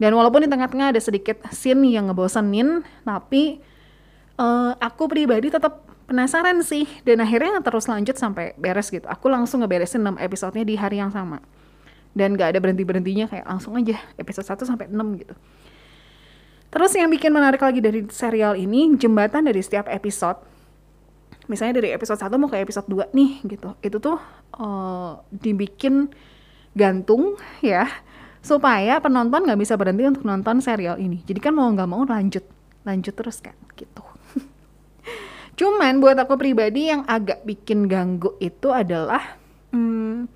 Dan 0.00 0.12
walaupun 0.16 0.44
di 0.44 0.48
tengah-tengah 0.48 0.96
ada 0.96 1.00
sedikit 1.00 1.44
scene 1.52 1.92
yang 1.92 2.08
ngebosenin, 2.08 2.84
tapi 3.04 3.60
uh, 4.40 4.72
aku 4.80 5.08
pribadi 5.08 5.52
tetap 5.52 5.91
penasaran 6.12 6.60
sih. 6.60 6.84
Dan 7.02 7.24
akhirnya 7.24 7.64
terus 7.64 7.88
lanjut 7.88 8.14
sampai 8.20 8.52
beres 8.60 8.92
gitu. 8.92 9.08
Aku 9.08 9.32
langsung 9.32 9.64
ngeberesin 9.64 10.04
6 10.04 10.20
episodenya 10.20 10.64
di 10.68 10.76
hari 10.76 11.00
yang 11.00 11.08
sama. 11.08 11.40
Dan 12.12 12.36
gak 12.36 12.52
ada 12.52 12.60
berhenti-berhentinya 12.60 13.32
kayak 13.32 13.48
langsung 13.48 13.72
aja 13.80 13.96
episode 14.20 14.44
1 14.44 14.68
sampai 14.68 14.86
6 14.92 15.20
gitu. 15.24 15.34
Terus 16.72 16.92
yang 16.96 17.08
bikin 17.08 17.32
menarik 17.32 17.60
lagi 17.60 17.80
dari 17.80 18.04
serial 18.12 18.56
ini, 18.56 18.92
jembatan 19.00 19.48
dari 19.48 19.60
setiap 19.64 19.88
episode 19.88 20.52
misalnya 21.50 21.82
dari 21.82 21.90
episode 21.90 22.20
1 22.22 22.38
mau 22.38 22.46
ke 22.46 22.60
episode 22.60 22.86
2 22.86 23.12
nih 23.16 23.30
gitu. 23.48 23.74
Itu 23.82 23.96
tuh 23.98 24.20
uh, 24.56 25.20
dibikin 25.32 26.12
gantung 26.72 27.36
ya 27.60 27.88
supaya 28.42 28.98
penonton 28.98 29.46
nggak 29.46 29.60
bisa 29.60 29.76
berhenti 29.78 30.02
untuk 30.06 30.24
nonton 30.26 30.58
serial 30.62 30.98
ini. 30.98 31.22
Jadi 31.22 31.38
kan 31.38 31.54
mau 31.54 31.68
nggak 31.70 31.88
mau 31.88 32.02
lanjut, 32.02 32.42
lanjut 32.82 33.14
terus 33.14 33.38
kan, 33.38 33.54
gitu. 33.78 34.02
Cuman 35.56 36.00
buat 36.00 36.16
aku 36.16 36.40
pribadi 36.40 36.88
yang 36.88 37.04
agak 37.04 37.44
bikin 37.44 37.86
ganggu 37.86 38.34
itu 38.40 38.72
adalah 38.72 39.36
hmm, 39.70 40.26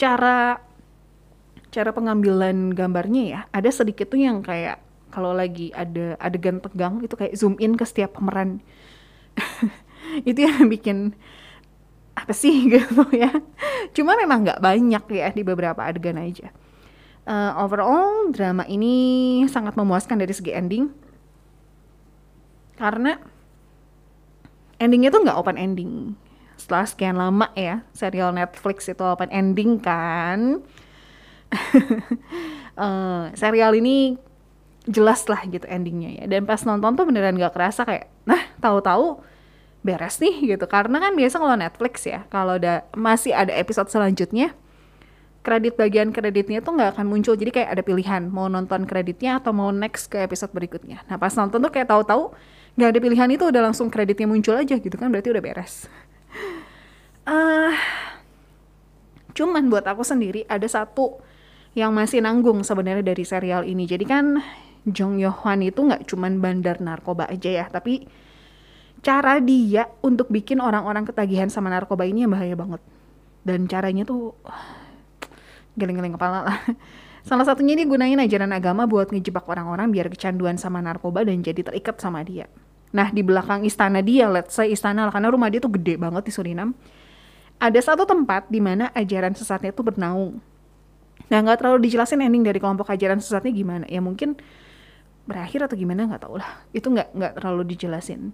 cara 0.00 0.60
cara 1.68 1.90
pengambilan 1.92 2.72
gambarnya 2.72 3.22
ya. 3.28 3.40
Ada 3.52 3.84
sedikit 3.84 4.08
tuh 4.08 4.24
yang 4.24 4.40
kayak 4.40 4.80
kalau 5.12 5.32
lagi 5.36 5.72
ada 5.72 6.16
adegan 6.20 6.60
tegang 6.60 7.00
itu 7.04 7.14
kayak 7.16 7.36
zoom 7.36 7.56
in 7.60 7.76
ke 7.76 7.84
setiap 7.84 8.16
pemeran. 8.16 8.60
itu 10.28 10.40
yang 10.40 10.66
bikin 10.66 11.14
apa 12.18 12.34
sih 12.34 12.66
gitu 12.72 13.06
ya 13.14 13.30
cuma 13.94 14.18
memang 14.18 14.42
nggak 14.42 14.62
banyak 14.62 15.04
ya 15.14 15.28
di 15.30 15.42
beberapa 15.46 15.86
adegan 15.86 16.18
aja 16.18 16.50
uh, 17.30 17.62
overall 17.62 18.34
drama 18.34 18.66
ini 18.66 19.46
sangat 19.46 19.78
memuaskan 19.78 20.18
dari 20.18 20.34
segi 20.34 20.50
ending 20.50 20.90
karena 22.78 23.18
endingnya 24.78 25.10
tuh 25.10 25.22
nggak 25.26 25.38
open 25.38 25.58
ending. 25.58 26.14
Setelah 26.58 26.86
sekian 26.86 27.16
lama 27.18 27.50
ya 27.54 27.86
serial 27.94 28.34
Netflix 28.34 28.90
itu 28.90 29.02
open 29.02 29.30
ending 29.30 29.78
kan. 29.78 30.62
Uh, 32.78 33.30
serial 33.40 33.74
ini 33.78 34.18
jelas 34.88 35.26
lah 35.28 35.44
gitu 35.46 35.66
endingnya 35.68 36.22
ya. 36.22 36.24
Dan 36.26 36.48
pas 36.48 36.62
nonton 36.64 36.96
tuh 36.96 37.04
beneran 37.04 37.36
gak 37.36 37.54
kerasa 37.54 37.84
kayak 37.84 38.08
nah 38.24 38.40
tahu-tahu 38.58 39.20
beres 39.86 40.18
nih 40.18 40.56
gitu. 40.56 40.64
Karena 40.66 40.98
kan 40.98 41.14
biasa 41.14 41.36
kalau 41.38 41.56
Netflix 41.58 41.94
ya 42.08 42.26
kalau 42.32 42.56
ada 42.58 42.88
masih 42.96 43.34
ada 43.34 43.54
episode 43.54 43.90
selanjutnya 43.92 44.54
kredit 45.46 45.80
bagian 45.80 46.12
kreditnya 46.12 46.60
tuh 46.60 46.76
nggak 46.76 46.98
akan 46.98 47.06
muncul. 47.08 47.32
Jadi 47.38 47.50
kayak 47.54 47.78
ada 47.78 47.82
pilihan 47.86 48.28
mau 48.28 48.50
nonton 48.50 48.84
kreditnya 48.84 49.38
atau 49.38 49.54
mau 49.54 49.70
next 49.70 50.10
ke 50.10 50.20
episode 50.20 50.50
berikutnya. 50.52 51.06
Nah 51.06 51.16
pas 51.16 51.32
nonton 51.32 51.62
tuh 51.62 51.72
kayak 51.72 51.88
tahu-tahu 51.88 52.34
nggak 52.78 52.94
ada 52.94 53.00
pilihan 53.02 53.30
itu 53.34 53.42
udah 53.42 53.62
langsung 53.66 53.90
kreditnya 53.90 54.30
muncul 54.30 54.54
aja 54.54 54.78
gitu 54.78 54.94
kan 54.94 55.10
berarti 55.10 55.34
udah 55.34 55.42
beres. 55.42 55.90
Uh, 57.26 57.74
cuman 59.34 59.66
buat 59.66 59.82
aku 59.82 60.06
sendiri 60.06 60.46
ada 60.46 60.64
satu 60.70 61.18
yang 61.74 61.90
masih 61.90 62.22
nanggung 62.22 62.62
sebenarnya 62.62 63.02
dari 63.02 63.26
serial 63.26 63.66
ini. 63.66 63.82
Jadi 63.82 64.06
kan 64.06 64.38
Jong 64.86 65.18
Yo 65.18 65.34
Hwan 65.34 65.66
itu 65.66 65.82
nggak 65.82 66.06
cuman 66.06 66.38
bandar 66.38 66.78
narkoba 66.78 67.26
aja 67.26 67.50
ya 67.50 67.66
tapi 67.66 68.06
cara 69.02 69.42
dia 69.42 69.90
untuk 69.98 70.30
bikin 70.30 70.62
orang-orang 70.62 71.02
ketagihan 71.02 71.50
sama 71.50 71.74
narkoba 71.74 72.06
ini 72.06 72.30
yang 72.30 72.32
bahaya 72.32 72.54
banget. 72.54 72.78
Dan 73.42 73.66
caranya 73.66 74.06
tuh 74.06 74.38
geleng-geleng 75.74 76.14
kepala 76.14 76.46
lah. 76.46 76.58
Salah 77.26 77.42
satunya 77.42 77.74
dia 77.74 77.90
gunain 77.90 78.22
ajaran 78.22 78.54
agama 78.54 78.86
buat 78.86 79.10
ngejebak 79.10 79.50
orang-orang 79.50 79.90
biar 79.90 80.06
kecanduan 80.14 80.54
sama 80.62 80.78
narkoba 80.78 81.26
dan 81.26 81.42
jadi 81.42 81.66
terikat 81.66 81.98
sama 81.98 82.22
dia 82.22 82.46
nah 82.88 83.12
di 83.12 83.20
belakang 83.20 83.64
istana 83.68 84.00
dia 84.00 84.28
let's 84.28 84.56
say 84.56 84.72
istana 84.72 85.08
karena 85.12 85.28
rumah 85.28 85.48
dia 85.52 85.60
tuh 85.60 85.72
gede 85.72 86.00
banget 86.00 86.24
di 86.24 86.32
Surinam 86.32 86.72
ada 87.58 87.80
satu 87.82 88.08
tempat 88.08 88.48
di 88.48 88.62
mana 88.62 88.88
ajaran 88.96 89.36
sesatnya 89.36 89.74
tuh 89.74 89.92
bernaung 89.92 90.40
nah 91.28 91.38
nggak 91.44 91.60
terlalu 91.60 91.90
dijelasin 91.90 92.24
ending 92.24 92.44
dari 92.46 92.56
kelompok 92.56 92.88
ajaran 92.88 93.20
sesatnya 93.20 93.52
gimana 93.52 93.84
ya 93.90 94.00
mungkin 94.00 94.40
berakhir 95.28 95.68
atau 95.68 95.76
gimana 95.76 96.08
nggak 96.08 96.22
tau 96.24 96.40
lah 96.40 96.64
itu 96.72 96.88
nggak 96.88 97.12
nggak 97.12 97.32
terlalu 97.36 97.62
dijelasin 97.76 98.32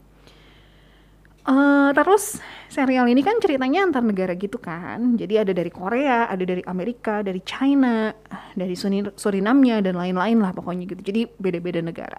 Uh, 1.44 1.92
terus 1.92 2.40
serial 2.72 3.04
ini 3.04 3.20
kan 3.20 3.36
ceritanya 3.36 3.84
antar 3.84 4.00
negara 4.00 4.32
gitu 4.32 4.56
kan. 4.56 5.12
Jadi 5.12 5.36
ada 5.36 5.52
dari 5.52 5.68
Korea, 5.68 6.24
ada 6.24 6.40
dari 6.40 6.64
Amerika, 6.64 7.20
dari 7.20 7.44
China, 7.44 8.16
dari 8.56 8.72
Surinamnya 9.12 9.84
dan 9.84 10.00
lain-lain 10.00 10.40
lah 10.40 10.56
pokoknya 10.56 10.88
gitu. 10.88 11.04
Jadi 11.04 11.28
beda-beda 11.36 11.84
negara. 11.84 12.16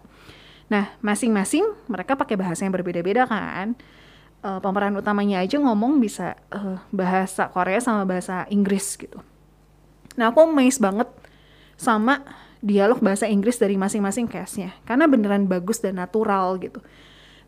Nah, 0.65 0.97
masing-masing 1.01 1.61
mereka 1.85 2.17
pakai 2.17 2.33
bahasa 2.37 2.65
yang 2.65 2.73
berbeda-beda 2.73 3.29
kan. 3.29 3.77
Uh, 4.45 4.61
pemeran 4.61 4.93
utamanya 4.93 5.41
aja 5.41 5.57
ngomong 5.57 5.97
bisa 5.97 6.37
uh, 6.53 6.77
bahasa 6.93 7.49
Korea 7.49 7.81
sama 7.81 8.05
bahasa 8.05 8.45
Inggris 8.53 8.93
gitu. 8.93 9.17
Nah, 10.17 10.29
aku 10.29 10.45
amazed 10.45 10.81
banget 10.81 11.09
sama 11.77 12.21
dialog 12.61 13.01
bahasa 13.01 13.25
Inggris 13.25 13.57
dari 13.57 13.77
masing-masing 13.77 14.29
castnya. 14.29 14.73
Karena 14.85 15.09
beneran 15.09 15.49
bagus 15.49 15.81
dan 15.81 15.97
natural 15.97 16.57
gitu. 16.61 16.81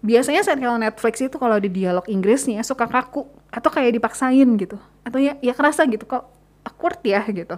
Biasanya 0.02 0.46
serial 0.46 0.78
Netflix 0.78 1.22
itu 1.22 1.38
kalau 1.42 1.58
di 1.58 1.74
dialog 1.74 2.06
Inggrisnya 2.06 2.62
suka 2.62 2.86
kaku 2.86 3.26
atau 3.50 3.70
kayak 3.74 3.98
dipaksain 3.98 4.50
gitu. 4.62 4.78
Atau 5.02 5.18
ya 5.18 5.38
ya 5.42 5.58
kerasa 5.58 5.90
gitu 5.90 6.06
kok 6.06 6.30
awkward 6.66 7.02
ya? 7.02 7.26
gitu. 7.30 7.58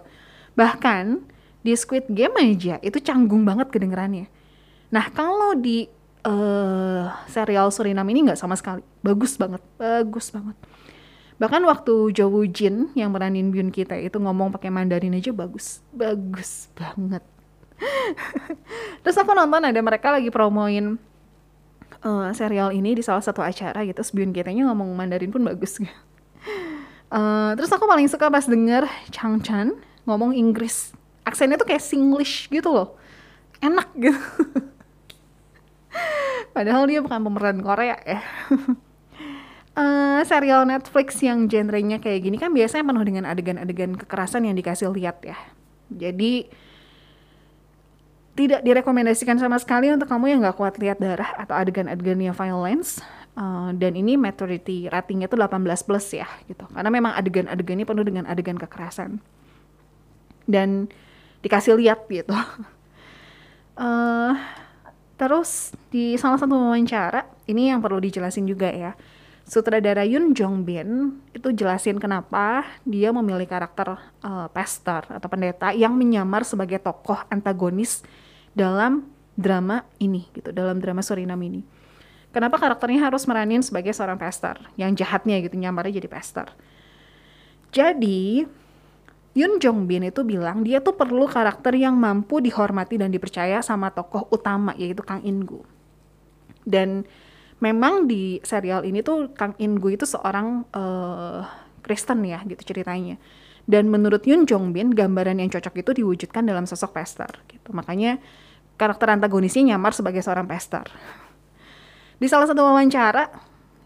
Bahkan 0.55 1.19
di 1.63 1.75
Squid 1.75 2.07
Game 2.07 2.35
aja 2.39 2.79
itu 2.79 3.03
canggung 3.03 3.43
banget 3.43 3.67
kedengerannya 3.67 4.31
nah 4.89 5.05
kalau 5.13 5.53
di 5.53 5.85
uh, 6.25 7.07
serial 7.29 7.69
Surinam 7.71 8.07
ini 8.09 8.27
nggak 8.29 8.39
sama 8.39 8.57
sekali. 8.57 8.83
Bagus 9.05 9.37
banget 9.39 9.61
bagus 9.77 10.33
banget. 10.33 10.57
Bahkan 11.39 11.61
waktu 11.63 12.11
Jo 12.11 12.27
Woo 12.27 12.43
Jin 12.43 12.91
yang 12.99 13.15
meranin 13.15 13.47
Byun 13.53 13.71
kita 13.71 13.95
itu 13.95 14.19
ngomong 14.19 14.51
pakai 14.51 14.67
Mandarin 14.67 15.15
aja 15.15 15.31
bagus 15.31 15.79
bagus 15.95 16.67
banget. 16.75 17.23
Terus 19.03 19.15
aku 19.15 19.31
nonton 19.31 19.63
ada 19.63 19.79
mereka 19.79 20.11
lagi 20.11 20.27
promoin 20.27 20.99
uh, 22.03 22.27
serial 22.35 22.75
ini 22.75 22.91
di 22.91 23.03
salah 23.03 23.23
satu 23.23 23.39
acara 23.39 23.87
gitu 23.87 24.03
Byun 24.11 24.35
kitanya 24.35 24.67
ngomong 24.67 24.91
Mandarin 24.99 25.31
pun 25.31 25.47
bagus. 25.47 25.79
Uh, 25.79 25.87
terus 27.57 27.71
aku 27.71 27.87
paling 27.87 28.11
suka 28.11 28.27
pas 28.27 28.43
denger 28.43 28.83
Chang 29.15 29.39
Chan 29.39 29.71
ngomong 30.03 30.35
Inggris. 30.35 30.91
Aksennya 31.23 31.55
tuh 31.55 31.71
kayak 31.71 31.83
Singlish 31.83 32.51
gitu 32.51 32.67
loh. 32.73 32.99
Enak 33.59 33.91
gitu 33.95 34.19
padahal 36.55 36.83
dia 36.89 36.99
bukan 36.99 37.19
pemeran 37.23 37.59
Korea 37.63 37.97
ya 38.03 38.19
uh, 39.77 40.21
serial 40.25 40.65
Netflix 40.65 41.21
yang 41.23 41.47
genrenya 41.47 42.01
kayak 42.01 42.25
gini 42.25 42.37
kan 42.37 42.51
biasanya 42.51 42.87
penuh 42.87 43.05
dengan 43.05 43.23
adegan-adegan 43.29 43.95
kekerasan 43.95 44.47
yang 44.47 44.55
dikasih 44.57 44.91
lihat 44.91 45.23
ya 45.23 45.37
jadi 45.89 46.49
tidak 48.39 48.63
direkomendasikan 48.63 49.35
sama 49.35 49.59
sekali 49.59 49.91
untuk 49.91 50.07
kamu 50.07 50.31
yang 50.31 50.39
nggak 50.39 50.55
kuat 50.55 50.79
lihat 50.79 51.03
darah 51.03 51.35
atau 51.35 51.59
adegan-adegan 51.59 52.23
yang 52.23 52.31
violence. 52.31 53.03
Uh, 53.35 53.75
dan 53.75 53.99
ini 53.99 54.15
maturity 54.19 54.91
ratingnya 54.91 55.27
tuh 55.27 55.39
18 55.39 55.63
plus 55.83 56.07
ya 56.15 56.23
gitu. 56.47 56.63
Karena 56.71 56.87
memang 56.87 57.11
adegan-adegannya 57.19 57.83
penuh 57.83 58.07
dengan 58.07 58.23
adegan 58.31 58.55
kekerasan. 58.55 59.19
Dan 60.47 60.87
dikasih 61.43 61.75
lihat 61.75 62.07
gitu. 62.07 62.31
uh, 62.31 62.47
terus 65.19 65.75
di 65.91 66.15
salah 66.15 66.39
satu 66.39 66.55
wawancara, 66.55 67.27
ini 67.51 67.67
yang 67.67 67.83
perlu 67.83 67.99
dijelasin 67.99 68.47
juga 68.47 68.71
ya. 68.71 68.95
Sutradara 69.49 70.05
Yun 70.05 70.37
Jong 70.37 70.61
Bin 70.61 71.19
itu 71.33 71.49
jelasin 71.49 71.97
kenapa 71.97 72.69
dia 72.85 73.09
memilih 73.09 73.49
karakter 73.49 73.97
uh, 74.21 74.47
pastor 74.53 75.09
atau 75.09 75.25
pendeta 75.25 75.73
yang 75.73 75.97
menyamar 75.97 76.45
sebagai 76.45 76.77
tokoh 76.77 77.17
antagonis 77.33 78.05
dalam 78.53 79.09
drama 79.33 79.89
ini 79.97 80.29
gitu, 80.37 80.53
dalam 80.53 80.77
drama 80.77 81.01
Surinam 81.01 81.41
ini. 81.41 81.65
Kenapa 82.29 82.61
karakternya 82.61 83.09
harus 83.09 83.25
meranin 83.25 83.65
sebagai 83.65 83.89
seorang 83.89 84.21
pastor 84.21 84.61
yang 84.77 84.93
jahatnya 84.93 85.41
gitu, 85.41 85.57
nyamarnya 85.57 85.97
jadi 85.97 86.09
pastor. 86.13 86.53
Jadi 87.73 88.45
Yun 89.39 89.63
Jong 89.63 89.87
Bin 89.87 90.03
itu 90.03 90.27
bilang 90.27 90.67
dia 90.67 90.83
tuh 90.83 90.99
perlu 90.99 91.23
karakter 91.23 91.71
yang 91.79 91.95
mampu 91.95 92.43
dihormati 92.43 92.99
dan 92.99 93.07
dipercaya 93.07 93.63
sama 93.63 93.87
tokoh 93.95 94.27
utama 94.35 94.75
yaitu 94.75 94.99
Kang 94.99 95.23
In 95.23 95.47
Gu. 95.47 95.63
Dan 96.67 97.07
memang 97.63 98.03
di 98.11 98.43
serial 98.43 98.83
ini 98.83 98.99
tuh 98.99 99.31
Kang 99.31 99.55
In 99.63 99.79
Gu 99.79 99.95
itu 99.95 100.03
seorang 100.03 100.67
uh, 100.75 101.47
Kristen 101.79 102.27
ya 102.27 102.43
gitu 102.43 102.75
ceritanya. 102.75 103.15
Dan 103.63 103.87
menurut 103.87 104.27
Yun 104.27 104.43
Jong 104.43 104.75
Bin 104.75 104.91
gambaran 104.91 105.39
yang 105.39 105.47
cocok 105.47 105.87
itu 105.87 106.03
diwujudkan 106.03 106.43
dalam 106.43 106.67
sosok 106.67 106.91
pastor 106.91 107.31
gitu. 107.47 107.71
Makanya 107.71 108.19
karakter 108.75 109.15
antagonisnya 109.15 109.75
nyamar 109.75 109.95
sebagai 109.95 110.19
seorang 110.19 110.51
pester. 110.51 110.83
Di 112.19 112.27
salah 112.27 112.51
satu 112.51 112.59
wawancara, 112.59 113.31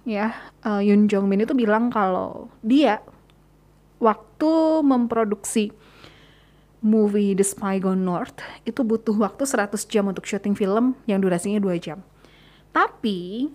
ya 0.10 0.34
uh, 0.66 0.82
Yoon 0.82 1.06
Jong 1.06 1.30
Min 1.30 1.46
itu 1.46 1.54
bilang 1.54 1.94
kalau 1.94 2.50
dia 2.66 3.00
waktu 4.04 4.84
memproduksi 4.84 5.72
movie 6.84 7.32
The 7.32 7.48
Spy 7.48 7.80
Gone 7.80 8.04
North 8.04 8.44
itu 8.68 8.84
butuh 8.84 9.16
waktu 9.16 9.48
100 9.48 9.72
jam 9.88 10.12
untuk 10.12 10.28
syuting 10.28 10.54
film 10.54 11.00
yang 11.08 11.24
durasinya 11.24 11.64
2 11.64 11.80
jam. 11.80 12.04
Tapi 12.76 13.48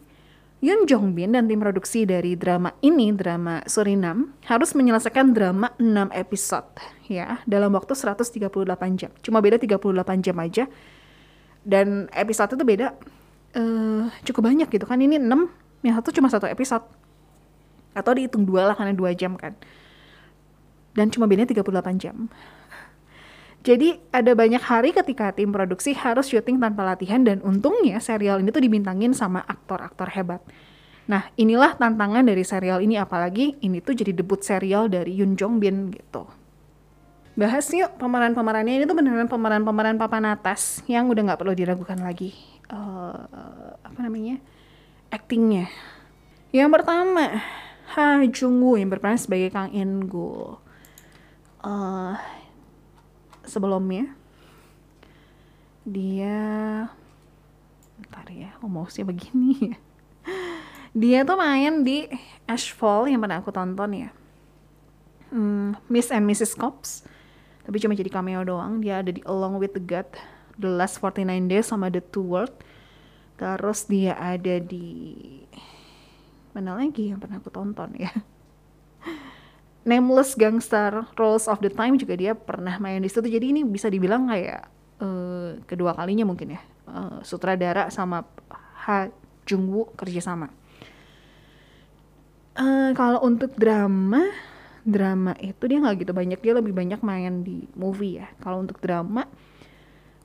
Yoon 0.59 0.91
Jong 0.91 1.15
Bin 1.15 1.37
dan 1.37 1.47
tim 1.47 1.63
produksi 1.63 2.03
dari 2.03 2.35
drama 2.35 2.75
ini, 2.83 3.15
drama 3.15 3.63
Surinam, 3.69 4.35
harus 4.49 4.75
menyelesaikan 4.75 5.31
drama 5.31 5.71
6 5.79 6.11
episode 6.17 6.67
ya 7.07 7.39
dalam 7.47 7.71
waktu 7.77 7.95
138 7.95 8.49
jam. 8.99 9.13
Cuma 9.23 9.39
beda 9.39 9.61
38 9.61 9.79
jam 10.25 10.37
aja 10.43 10.65
dan 11.69 12.09
episode 12.17 12.57
itu 12.57 12.65
beda 12.65 12.97
uh, 13.55 14.09
cukup 14.25 14.43
banyak 14.51 14.69
gitu 14.73 14.89
kan 14.89 14.99
ini 14.99 15.21
6 15.21 15.85
yang 15.85 15.95
satu 16.01 16.11
cuma 16.11 16.33
satu 16.33 16.49
episode 16.49 16.85
atau 17.93 18.13
dihitung 18.15 18.47
dua 18.47 18.73
lah 18.73 18.75
karena 18.75 18.95
dua 18.95 19.15
jam 19.15 19.35
kan 19.35 19.53
dan 20.99 21.15
cuma 21.15 21.31
bedanya 21.31 21.47
38 21.55 22.03
jam. 22.03 22.27
Jadi 23.63 23.95
ada 24.11 24.35
banyak 24.35 24.63
hari 24.63 24.91
ketika 24.91 25.31
tim 25.31 25.55
produksi 25.55 25.95
harus 25.95 26.31
syuting 26.31 26.59
tanpa 26.59 26.83
latihan 26.83 27.23
dan 27.23 27.39
untungnya 27.47 28.03
serial 28.03 28.43
ini 28.43 28.51
tuh 28.51 28.63
dibintangin 28.63 29.15
sama 29.15 29.47
aktor-aktor 29.47 30.11
hebat. 30.11 30.43
Nah 31.07 31.31
inilah 31.39 31.79
tantangan 31.79 32.27
dari 32.27 32.43
serial 32.43 32.83
ini 32.83 32.99
apalagi 32.99 33.59
ini 33.63 33.79
tuh 33.79 33.95
jadi 33.95 34.11
debut 34.15 34.43
serial 34.43 34.91
dari 34.91 35.15
Yoon 35.15 35.39
Jong 35.39 35.63
Bin 35.63 35.95
gitu. 35.95 36.27
Bahas 37.39 37.71
yuk 37.71 37.95
pemeran-pemerannya. 38.03 38.83
Ini 38.83 38.85
tuh 38.91 38.99
beneran 38.99 39.31
pemeran-pemeran 39.31 39.95
papan 39.95 40.27
atas 40.35 40.83
yang 40.91 41.07
udah 41.07 41.23
nggak 41.23 41.39
perlu 41.39 41.55
diragukan 41.55 41.99
lagi. 42.03 42.35
Uh, 42.67 43.79
apa 43.79 43.99
namanya? 44.03 44.43
Actingnya. 45.15 45.71
Yang 46.51 46.69
pertama, 46.75 47.39
Ha 47.95 48.27
Jung 48.35 48.59
Woo 48.59 48.75
yang 48.75 48.91
berperan 48.91 49.17
sebagai 49.17 49.55
Kang 49.55 49.71
In 49.71 50.11
Gul. 50.11 50.59
Uh, 51.69 52.17
sebelumnya 53.45 54.17
dia 55.85 56.41
ntar 58.09 58.25
ya 58.33 58.57
ngomongnya 58.65 59.05
begini. 59.05 59.77
Dia 60.97 61.21
tuh 61.23 61.37
main 61.37 61.85
di 61.85 62.09
Ashfall 62.49 63.13
yang 63.13 63.21
pernah 63.21 63.45
aku 63.45 63.53
tonton 63.53 63.93
ya. 63.93 64.11
Hmm, 65.29 65.77
Miss 65.93 66.09
and 66.09 66.25
Mrs. 66.25 66.57
Cops. 66.57 67.05
Tapi 67.69 67.77
cuma 67.85 67.93
jadi 67.93 68.09
cameo 68.09 68.41
doang. 68.49 68.81
Dia 68.81 69.05
ada 69.05 69.13
di 69.13 69.21
Along 69.29 69.61
with 69.61 69.77
the 69.77 69.85
God 69.85 70.09
The 70.57 70.73
Last 70.73 71.05
49 71.05 71.29
Days 71.53 71.69
sama 71.69 71.93
The 71.93 72.01
Two 72.01 72.25
World. 72.25 72.57
Terus 73.37 73.85
dia 73.85 74.17
ada 74.17 74.57
di 74.59 75.21
mana 76.57 76.75
lagi 76.75 77.13
yang 77.13 77.23
pernah 77.23 77.39
aku 77.39 77.55
tonton 77.55 77.95
ya 77.95 78.11
Nameless 79.89 80.37
Gangster 80.37 81.09
Rolls 81.17 81.49
of 81.49 81.65
the 81.65 81.73
Time 81.73 81.97
juga 81.97 82.13
dia 82.13 82.37
pernah 82.37 82.77
main 82.77 83.01
di 83.01 83.09
situ. 83.09 83.25
Jadi 83.25 83.57
ini 83.57 83.65
bisa 83.65 83.89
dibilang 83.89 84.29
kayak 84.29 84.69
uh, 85.01 85.57
kedua 85.65 85.97
kalinya 85.97 86.29
mungkin 86.29 86.53
ya. 86.53 86.61
Uh, 86.85 87.25
sutradara 87.25 87.89
sama 87.89 88.29
Ha 88.85 89.09
Jung 89.49 89.73
Woo 89.73 89.89
kerjasama. 89.97 90.53
Uh, 92.53 92.93
kalau 92.93 93.25
untuk 93.25 93.57
drama 93.57 94.29
drama 94.85 95.33
itu 95.41 95.65
dia 95.65 95.81
nggak 95.81 96.05
gitu 96.05 96.13
banyak. 96.13 96.39
Dia 96.45 96.53
lebih 96.61 96.77
banyak 96.77 97.01
main 97.01 97.41
di 97.41 97.65
movie 97.73 98.21
ya. 98.21 98.29
Kalau 98.45 98.61
untuk 98.61 98.77
drama 98.85 99.25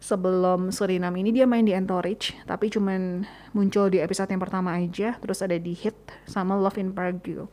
sebelum 0.04 0.76
Suriname 0.76 1.24
ini 1.24 1.32
dia 1.32 1.48
main 1.48 1.64
di 1.64 1.72
Entourage 1.72 2.36
tapi 2.44 2.68
cuman 2.68 3.24
muncul 3.56 3.88
di 3.88 4.04
episode 4.04 4.28
yang 4.28 4.44
pertama 4.44 4.76
aja. 4.76 5.16
Terus 5.24 5.40
ada 5.40 5.56
di 5.56 5.72
Hit 5.72 5.96
sama 6.28 6.60
Love 6.60 6.84
in 6.84 6.92
Prague 6.92 7.48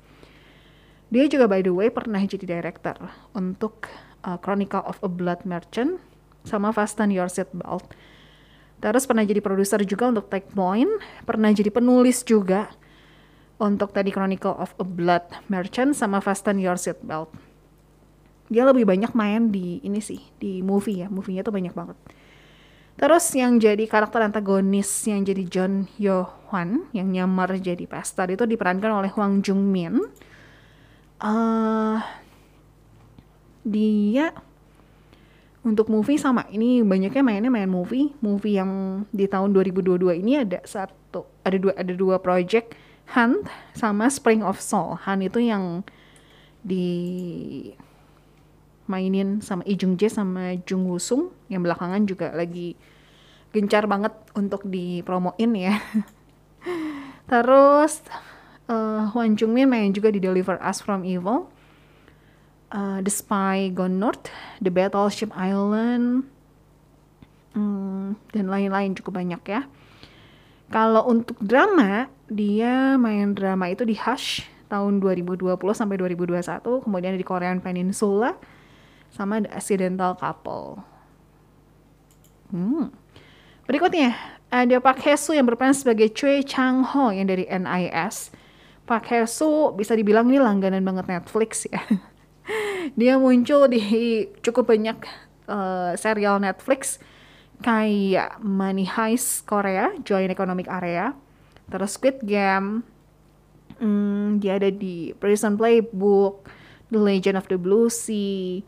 dia 1.11 1.27
juga 1.27 1.51
by 1.51 1.61
the 1.67 1.75
way 1.75 1.91
pernah 1.91 2.23
jadi 2.23 2.47
director 2.47 2.95
untuk 3.35 3.91
uh, 4.23 4.39
Chronicle 4.39 4.87
of 4.87 5.03
a 5.03 5.11
Blood 5.11 5.43
Merchant 5.43 5.99
sama 6.47 6.71
Fasten 6.71 7.11
Your 7.11 7.27
Seatbelt. 7.27 7.85
Terus 8.81 9.05
pernah 9.05 9.27
jadi 9.27 9.45
produser 9.45 9.85
juga 9.85 10.09
untuk 10.09 10.33
Take 10.33 10.55
Point, 10.57 10.89
pernah 11.29 11.53
jadi 11.53 11.69
penulis 11.69 12.25
juga 12.25 12.73
untuk 13.61 13.93
tadi 13.93 14.09
Chronicle 14.09 14.57
of 14.57 14.73
a 14.81 14.87
Blood 14.87 15.51
Merchant 15.53 15.93
sama 15.93 16.25
Fasten 16.25 16.57
Your 16.57 16.81
Seatbelt. 16.81 17.29
Dia 18.49 18.65
lebih 18.65 18.89
banyak 18.89 19.13
main 19.13 19.53
di 19.53 19.85
ini 19.85 20.01
sih, 20.01 20.25
di 20.41 20.65
movie 20.65 21.05
ya, 21.05 21.13
movie-nya 21.13 21.45
tuh 21.45 21.55
banyak 21.55 21.77
banget. 21.77 21.99
Terus 22.99 23.25
yang 23.33 23.57
jadi 23.61 23.85
karakter 23.87 24.21
antagonis 24.21 24.89
yang 25.09 25.25
jadi 25.25 25.45
John 25.47 25.89
Yo 25.97 26.29
Hwan 26.51 26.89
yang 26.93 27.09
nyamar 27.09 27.57
jadi 27.57 27.85
pastor 27.89 28.29
itu 28.29 28.45
diperankan 28.45 28.91
oleh 28.93 29.09
Hwang 29.13 29.41
Jung 29.41 29.71
Min 29.71 30.05
uh, 31.21 32.01
dia 33.65 34.33
untuk 35.61 35.93
movie 35.93 36.17
sama. 36.17 36.49
Ini 36.49 36.81
banyaknya 36.85 37.23
mainnya 37.23 37.53
main 37.53 37.69
movie. 37.69 38.17
Movie 38.25 38.57
yang 38.57 39.05
di 39.13 39.29
tahun 39.29 39.53
2022 39.53 40.21
ini 40.25 40.41
ada 40.41 40.65
satu 40.65 41.29
ada 41.45 41.57
dua 41.61 41.73
ada 41.77 41.93
dua 41.93 42.17
project. 42.19 42.75
Hunt 43.11 43.43
sama 43.75 44.07
Spring 44.07 44.41
of 44.41 44.63
Soul. 44.63 44.97
Hunt 45.03 45.21
itu 45.21 45.43
yang 45.43 45.83
di 46.63 46.87
mainin 48.87 49.43
sama 49.43 49.67
Lee 49.67 49.79
Jung 49.79 49.99
Jae 49.99 50.11
sama 50.11 50.57
Jung 50.65 50.87
Woo 50.89 51.03
Sung. 51.03 51.35
Yang 51.51 51.63
belakangan 51.71 52.03
juga 52.07 52.27
lagi 52.33 52.79
gencar 53.51 53.85
banget 53.91 54.15
untuk 54.33 54.63
dipromoin 54.65 55.51
ya. 55.59 55.75
Terus 57.31 58.07
uh, 58.71 59.11
Hwan 59.11 59.35
Jung 59.35 59.53
Min 59.53 59.67
main 59.67 59.91
juga 59.91 60.15
di 60.15 60.23
Deliver 60.23 60.57
Us 60.63 60.79
From 60.79 61.03
Evil. 61.03 61.51
Uh, 62.71 63.03
The 63.03 63.11
Spy 63.11 63.75
Gone 63.75 63.99
North 63.99 64.31
The 64.63 64.71
Battleship 64.71 65.35
Island 65.35 66.31
um, 67.59 68.15
dan 68.31 68.47
lain-lain 68.47 68.95
cukup 68.95 69.19
banyak 69.19 69.43
ya. 69.43 69.67
Kalau 70.71 71.03
untuk 71.11 71.35
drama 71.43 72.07
dia 72.31 72.95
main 72.95 73.35
drama 73.35 73.67
itu 73.75 73.83
di 73.83 73.99
Hush 73.99 74.47
tahun 74.71 75.03
2020 75.03 75.51
sampai 75.75 75.99
2021 75.99 76.87
kemudian 76.87 77.19
di 77.19 77.27
Korean 77.27 77.59
Peninsula 77.59 78.39
sama 79.11 79.43
The 79.43 79.51
Accidental 79.51 80.15
Couple. 80.15 80.87
Hmm. 82.55 82.91
berikutnya 83.67 84.15
ada 84.51 84.83
Pak 84.83 85.07
Hesu 85.07 85.39
yang 85.39 85.47
berperan 85.47 85.75
sebagai 85.75 86.11
Choi 86.11 86.43
Chang 86.43 86.83
Ho 86.83 87.15
yang 87.15 87.31
dari 87.31 87.47
NIS 87.47 88.35
Pak 88.91 89.07
Hesu 89.07 89.71
bisa 89.79 89.95
dibilang 89.95 90.27
ini 90.27 90.43
langganan 90.43 90.83
banget 90.83 91.07
Netflix 91.07 91.71
ya. 91.71 91.79
Dia 92.99 93.15
muncul 93.23 93.71
di 93.71 93.79
cukup 94.43 94.67
banyak 94.75 94.99
uh, 95.47 95.95
serial 95.95 96.43
Netflix 96.43 96.99
kayak 97.63 98.43
Money 98.43 98.91
Heist 98.91 99.47
Korea, 99.47 99.95
Joint 100.03 100.35
Economic 100.35 100.67
Area, 100.67 101.15
terus 101.71 101.95
Squid 101.95 102.19
Game, 102.27 102.83
hmm, 103.79 104.43
dia 104.43 104.57
ada 104.57 104.73
di 104.73 105.13
Prison 105.21 105.55
Playbook, 105.61 106.49
The 106.91 106.99
Legend 106.99 107.37
of 107.37 107.47
the 107.53 107.61
Blue 107.61 107.93
Sea, 107.93 108.65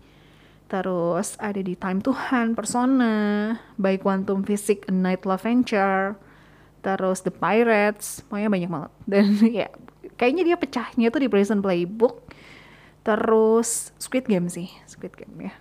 terus 0.69 1.35
ada 1.41 1.59
di 1.59 1.73
Time 1.75 2.05
to 2.05 2.13
Hunt, 2.13 2.53
Persona, 2.55 3.57
By 3.81 3.97
Quantum 3.97 4.45
Physics, 4.45 4.87
A 4.87 4.95
Night 4.95 5.25
Love 5.25 5.41
Venture, 5.41 6.21
terus 6.85 7.25
The 7.25 7.33
Pirates, 7.33 8.23
pokoknya 8.29 8.49
banyak 8.53 8.71
banget. 8.71 8.93
Dan 9.09 9.27
ya 9.65 9.73
kayaknya 10.23 10.55
dia 10.55 10.55
pecahnya 10.55 11.11
tuh 11.11 11.27
di 11.27 11.27
Prison 11.27 11.59
Playbook. 11.59 12.23
Terus 13.03 13.91
Squid 13.99 14.31
Game 14.31 14.47
sih 14.47 14.71
Squid 14.87 15.19
Game 15.19 15.51
ya. 15.51 15.59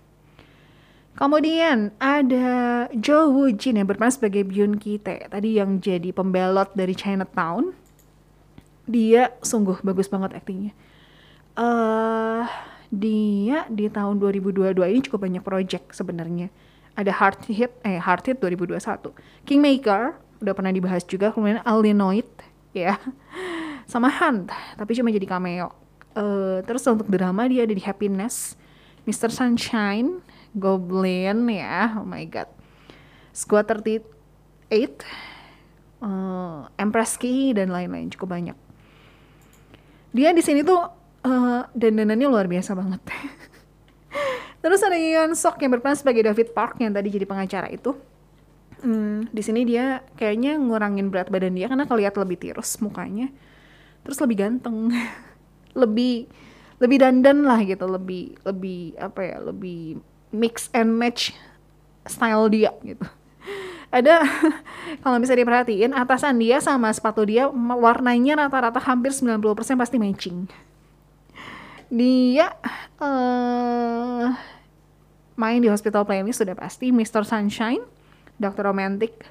Kemudian 1.18 1.90
ada 1.98 2.86
Jo 2.94 3.34
Woo 3.34 3.50
Jin 3.50 3.82
yang 3.82 3.90
berperan 3.90 4.14
sebagai 4.14 4.46
Byun 4.46 4.78
Ki 4.78 5.02
Tae 5.02 5.26
tadi 5.26 5.58
yang 5.58 5.82
jadi 5.82 6.14
pembelot 6.14 6.78
dari 6.78 6.94
Chinatown. 6.94 7.74
Dia 8.86 9.34
sungguh 9.42 9.82
bagus 9.82 10.06
banget 10.06 10.38
aktingnya. 10.38 10.78
Uh, 11.58 12.46
dia 12.94 13.66
di 13.68 13.90
tahun 13.90 14.22
2022 14.22 14.78
ini 14.78 15.02
cukup 15.02 15.26
banyak 15.26 15.42
project 15.42 15.98
sebenarnya. 15.98 16.54
Ada 16.94 17.10
Hard 17.18 17.50
Hit 17.50 17.74
eh 17.82 17.98
Hard 17.98 18.30
Hit 18.30 18.38
2021 18.38 19.10
Kingmaker 19.50 20.22
udah 20.38 20.54
pernah 20.54 20.70
dibahas 20.70 21.02
juga. 21.02 21.34
Kemudian 21.34 21.66
Alinoid 21.66 22.30
ya 22.78 23.02
sama 23.92 24.08
Hunt 24.08 24.48
tapi 24.80 24.96
cuma 24.96 25.12
jadi 25.12 25.28
cameo. 25.28 25.76
Uh, 26.12 26.64
terus 26.64 26.84
untuk 26.88 27.08
drama 27.12 27.48
dia 27.48 27.64
ada 27.64 27.72
di 27.72 27.84
Happiness 27.84 28.60
Mr. 29.08 29.32
Sunshine 29.32 30.24
Goblin 30.56 31.44
ya 31.52 32.00
oh 32.00 32.08
my 32.08 32.24
god. 32.32 32.48
Squad 33.36 33.68
38 33.68 34.04
uh, 36.04 36.68
Empress 36.80 37.20
Key 37.20 37.52
dan 37.52 37.72
lain-lain 37.72 38.08
cukup 38.12 38.32
banyak. 38.32 38.56
Dia 40.12 40.36
di 40.36 40.44
sini 40.44 40.64
tuh 40.64 40.84
uh, 41.24 41.64
dandanannya 41.72 42.28
luar 42.28 42.48
biasa 42.48 42.76
banget. 42.76 43.00
Terus 44.62 44.84
ada 44.84 44.94
Yeon 44.94 45.34
Sok 45.34 45.64
yang 45.64 45.72
berperan 45.74 45.98
sebagai 45.98 46.22
David 46.28 46.54
Park 46.54 46.78
yang 46.84 46.94
tadi 46.94 47.10
jadi 47.10 47.26
pengacara 47.26 47.72
itu. 47.72 47.96
Hmm, 48.82 49.30
di 49.30 49.42
sini 49.46 49.62
dia 49.62 50.02
kayaknya 50.18 50.58
ngurangin 50.58 51.14
berat 51.14 51.30
badan 51.30 51.54
dia 51.54 51.70
karena 51.70 51.86
kelihatan 51.86 52.26
lebih 52.26 52.38
tirus 52.42 52.82
mukanya 52.82 53.30
terus 54.06 54.18
lebih 54.22 54.38
ganteng 54.42 54.90
lebih 55.82 56.28
lebih 56.82 56.98
dandan 56.98 57.46
lah 57.46 57.62
gitu 57.62 57.86
lebih 57.86 58.36
lebih 58.42 58.98
apa 58.98 59.22
ya 59.22 59.38
lebih 59.38 60.02
mix 60.34 60.68
and 60.74 60.98
match 60.98 61.36
style 62.10 62.50
dia 62.50 62.74
gitu 62.82 63.06
ada 63.92 64.24
kalau 65.04 65.20
bisa 65.20 65.36
diperhatiin 65.36 65.94
atasan 65.94 66.40
dia 66.40 66.58
sama 66.64 66.90
sepatu 66.90 67.28
dia 67.28 67.52
warnanya 67.54 68.48
rata-rata 68.48 68.80
hampir 68.82 69.14
90% 69.14 69.38
pasti 69.78 69.98
matching 70.02 70.50
dia 71.92 72.56
uh, 73.04 74.32
main 75.36 75.60
di 75.60 75.68
Hospital 75.68 76.08
Playlist 76.08 76.40
sudah 76.40 76.56
pasti 76.56 76.90
Mr. 76.90 77.28
Sunshine 77.28 77.84
Dr. 78.40 78.64
Romantic 78.66 79.28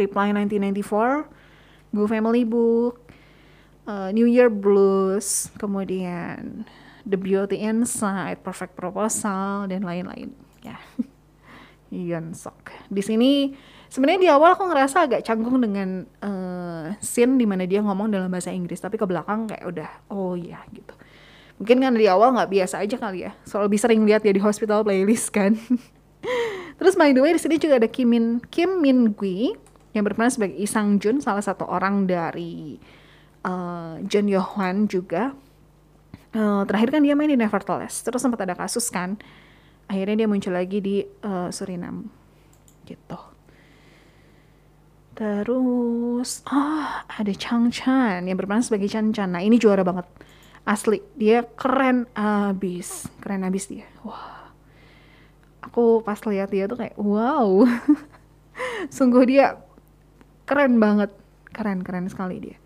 Reply 0.00 0.32
1994 0.32 1.92
Go 1.92 2.08
Family 2.08 2.48
Book 2.48 3.11
uh, 3.86 4.10
New 4.14 4.28
Year 4.28 4.50
Blues, 4.52 5.50
kemudian 5.58 6.66
The 7.02 7.18
Beauty 7.18 7.62
Inside, 7.62 8.42
Perfect 8.42 8.78
Proposal 8.78 9.66
dan 9.70 9.82
lain-lain. 9.82 10.30
Ya, 10.62 10.78
Yeon 11.94 12.34
Sok. 12.34 12.70
Di 12.88 13.02
sini 13.02 13.52
sebenarnya 13.90 14.20
di 14.20 14.30
awal 14.30 14.54
aku 14.54 14.64
ngerasa 14.70 15.10
agak 15.10 15.20
canggung 15.26 15.58
dengan 15.60 16.06
uh, 16.22 16.94
scene 17.02 17.36
di 17.36 17.44
mana 17.44 17.66
dia 17.66 17.82
ngomong 17.82 18.08
dalam 18.08 18.30
bahasa 18.30 18.54
Inggris, 18.54 18.78
tapi 18.78 18.96
ke 18.96 19.04
belakang 19.04 19.50
kayak 19.50 19.64
udah 19.66 19.90
oh 20.14 20.38
iya 20.38 20.62
gitu. 20.70 20.94
Mungkin 21.60 21.78
kan 21.78 21.94
di 21.94 22.06
awal 22.10 22.34
nggak 22.34 22.50
biasa 22.50 22.82
aja 22.82 22.96
kali 22.98 23.28
ya, 23.28 23.36
soal 23.46 23.70
lebih 23.70 23.78
sering 23.78 24.02
lihat 24.02 24.24
ya 24.26 24.32
di 24.34 24.42
hospital 24.42 24.82
playlist 24.82 25.30
kan. 25.30 25.58
Terus 26.78 26.94
by 26.98 27.14
the 27.14 27.22
way 27.22 27.34
di 27.34 27.40
sini 27.42 27.58
juga 27.58 27.78
ada 27.78 27.86
Kim 27.86 28.10
Min 28.10 28.26
Kim 28.50 28.82
Min 28.82 29.14
Gui 29.14 29.54
yang 29.92 30.08
berperan 30.08 30.32
sebagai 30.32 30.56
Isang 30.56 30.96
Jun, 30.96 31.20
salah 31.20 31.44
satu 31.44 31.68
orang 31.68 32.08
dari 32.08 32.80
uh, 33.46 34.00
John 34.06 34.26
Yohan 34.30 34.86
juga. 34.86 35.34
Uh, 36.32 36.64
terakhir 36.64 36.96
kan 36.96 37.04
dia 37.04 37.12
main 37.12 37.28
di 37.28 37.36
Nevertheless. 37.36 38.00
Terus 38.00 38.22
sempat 38.24 38.40
ada 38.40 38.56
kasus 38.56 38.88
kan. 38.88 39.20
Akhirnya 39.90 40.24
dia 40.24 40.28
muncul 40.30 40.54
lagi 40.54 40.80
di 40.80 41.04
uh, 41.04 41.52
Suriname. 41.52 42.08
Gitu. 42.88 43.18
Terus 45.12 46.40
oh 46.48 46.88
ada 47.04 47.32
Chang 47.36 47.68
Chan 47.68 48.24
yang 48.24 48.36
berperan 48.40 48.64
sebagai 48.64 48.88
Chan 48.88 49.12
Chan. 49.12 49.28
Nah 49.28 49.44
ini 49.44 49.60
juara 49.60 49.84
banget. 49.84 50.08
Asli. 50.64 51.04
Dia 51.18 51.44
keren 51.44 52.08
abis. 52.16 53.10
Keren 53.20 53.44
abis 53.44 53.68
dia. 53.68 53.84
Wah. 54.06 54.40
Aku 55.62 56.00
pas 56.00 56.18
lihat 56.24 56.48
dia 56.48 56.64
tuh 56.64 56.80
kayak 56.80 56.96
wow. 56.96 57.68
Sungguh 58.96 59.28
dia 59.28 59.60
keren 60.48 60.80
banget. 60.80 61.12
Keren 61.52 61.84
keren 61.84 62.08
sekali 62.08 62.40
dia 62.40 62.56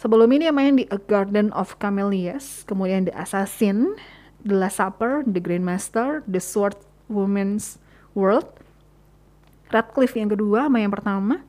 sebelum 0.00 0.32
ini 0.32 0.48
dia 0.48 0.54
main 0.56 0.80
di 0.80 0.88
A 0.88 0.96
Garden 0.96 1.52
of 1.52 1.76
Camellias 1.76 2.64
kemudian 2.64 3.04
The 3.04 3.12
Assassin 3.12 4.00
The 4.40 4.56
Last 4.56 4.80
Supper 4.80 5.20
The 5.28 5.44
Green 5.44 5.62
Master 5.62 6.24
The 6.24 6.40
Sword 6.40 6.80
Woman's 7.12 7.76
World 8.16 8.48
Radcliffe 9.70 10.18
yang 10.18 10.32
kedua 10.32 10.66
sama 10.66 10.82
yang 10.82 10.90
pertama 10.90 11.46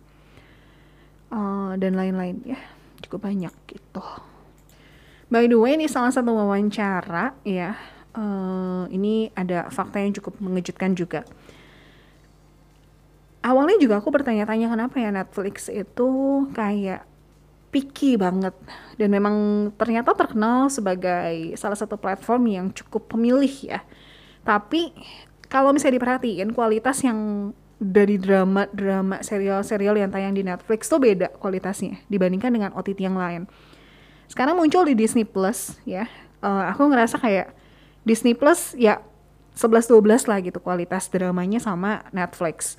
uh, 1.34 1.74
dan 1.80 1.98
lain-lain 1.98 2.44
ya. 2.46 2.60
Cukup 3.02 3.26
banyak 3.26 3.54
gitu. 3.66 4.04
By 5.32 5.48
the 5.48 5.58
way 5.58 5.80
ini 5.80 5.90
salah 5.90 6.14
satu 6.14 6.36
wawancara 6.36 7.34
ya. 7.48 7.80
Uh, 8.12 8.92
ini 8.92 9.32
ada 9.40 9.72
fakta 9.72 10.04
yang 10.04 10.12
cukup 10.12 10.38
mengejutkan 10.44 10.94
juga. 10.94 11.24
Awalnya 13.42 13.82
juga 13.82 13.98
aku 13.98 14.14
bertanya-tanya 14.14 14.70
kenapa 14.70 15.02
ya 15.02 15.10
Netflix 15.10 15.72
itu 15.72 16.10
kayak 16.54 17.08
picky 17.72 18.20
banget 18.20 18.54
dan 19.00 19.10
memang 19.10 19.36
ternyata 19.80 20.12
terkenal 20.12 20.68
sebagai 20.68 21.56
salah 21.56 21.80
satu 21.80 21.96
platform 21.96 22.52
yang 22.52 22.68
cukup 22.76 23.16
pemilih 23.16 23.52
ya 23.64 23.80
tapi 24.44 24.92
kalau 25.52 25.76
misalnya 25.76 26.00
diperhatiin 26.00 26.52
kualitas 26.56 27.04
yang 27.04 27.52
dari 27.82 28.22
drama-drama 28.22 29.26
serial-serial 29.26 29.98
yang 29.98 30.14
tayang 30.14 30.38
di 30.38 30.46
Netflix 30.46 30.86
tuh 30.86 31.02
beda 31.02 31.34
kualitasnya 31.42 31.98
dibandingkan 32.14 32.54
dengan 32.54 32.72
OTT 32.78 33.02
yang 33.02 33.18
lain. 33.18 33.50
Sekarang 34.30 34.54
muncul 34.54 34.86
di 34.86 34.94
Disney 34.94 35.26
Plus 35.26 35.82
ya. 35.82 36.06
Uh, 36.46 36.70
aku 36.70 36.86
ngerasa 36.86 37.18
kayak 37.18 37.58
Disney 38.06 38.38
Plus 38.38 38.78
ya 38.78 39.02
11-12 39.58 40.30
lah 40.30 40.40
gitu 40.46 40.62
kualitas 40.62 41.10
dramanya 41.10 41.58
sama 41.58 42.06
Netflix. 42.14 42.78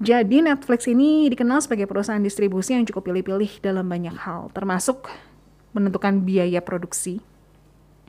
Jadi 0.00 0.40
Netflix 0.40 0.88
ini 0.88 1.28
dikenal 1.28 1.60
sebagai 1.60 1.84
perusahaan 1.84 2.24
distribusi 2.24 2.72
yang 2.72 2.88
cukup 2.88 3.12
pilih-pilih 3.12 3.60
dalam 3.60 3.84
banyak 3.84 4.16
hal, 4.16 4.48
termasuk 4.56 5.12
menentukan 5.76 6.24
biaya 6.24 6.64
produksi. 6.64 7.20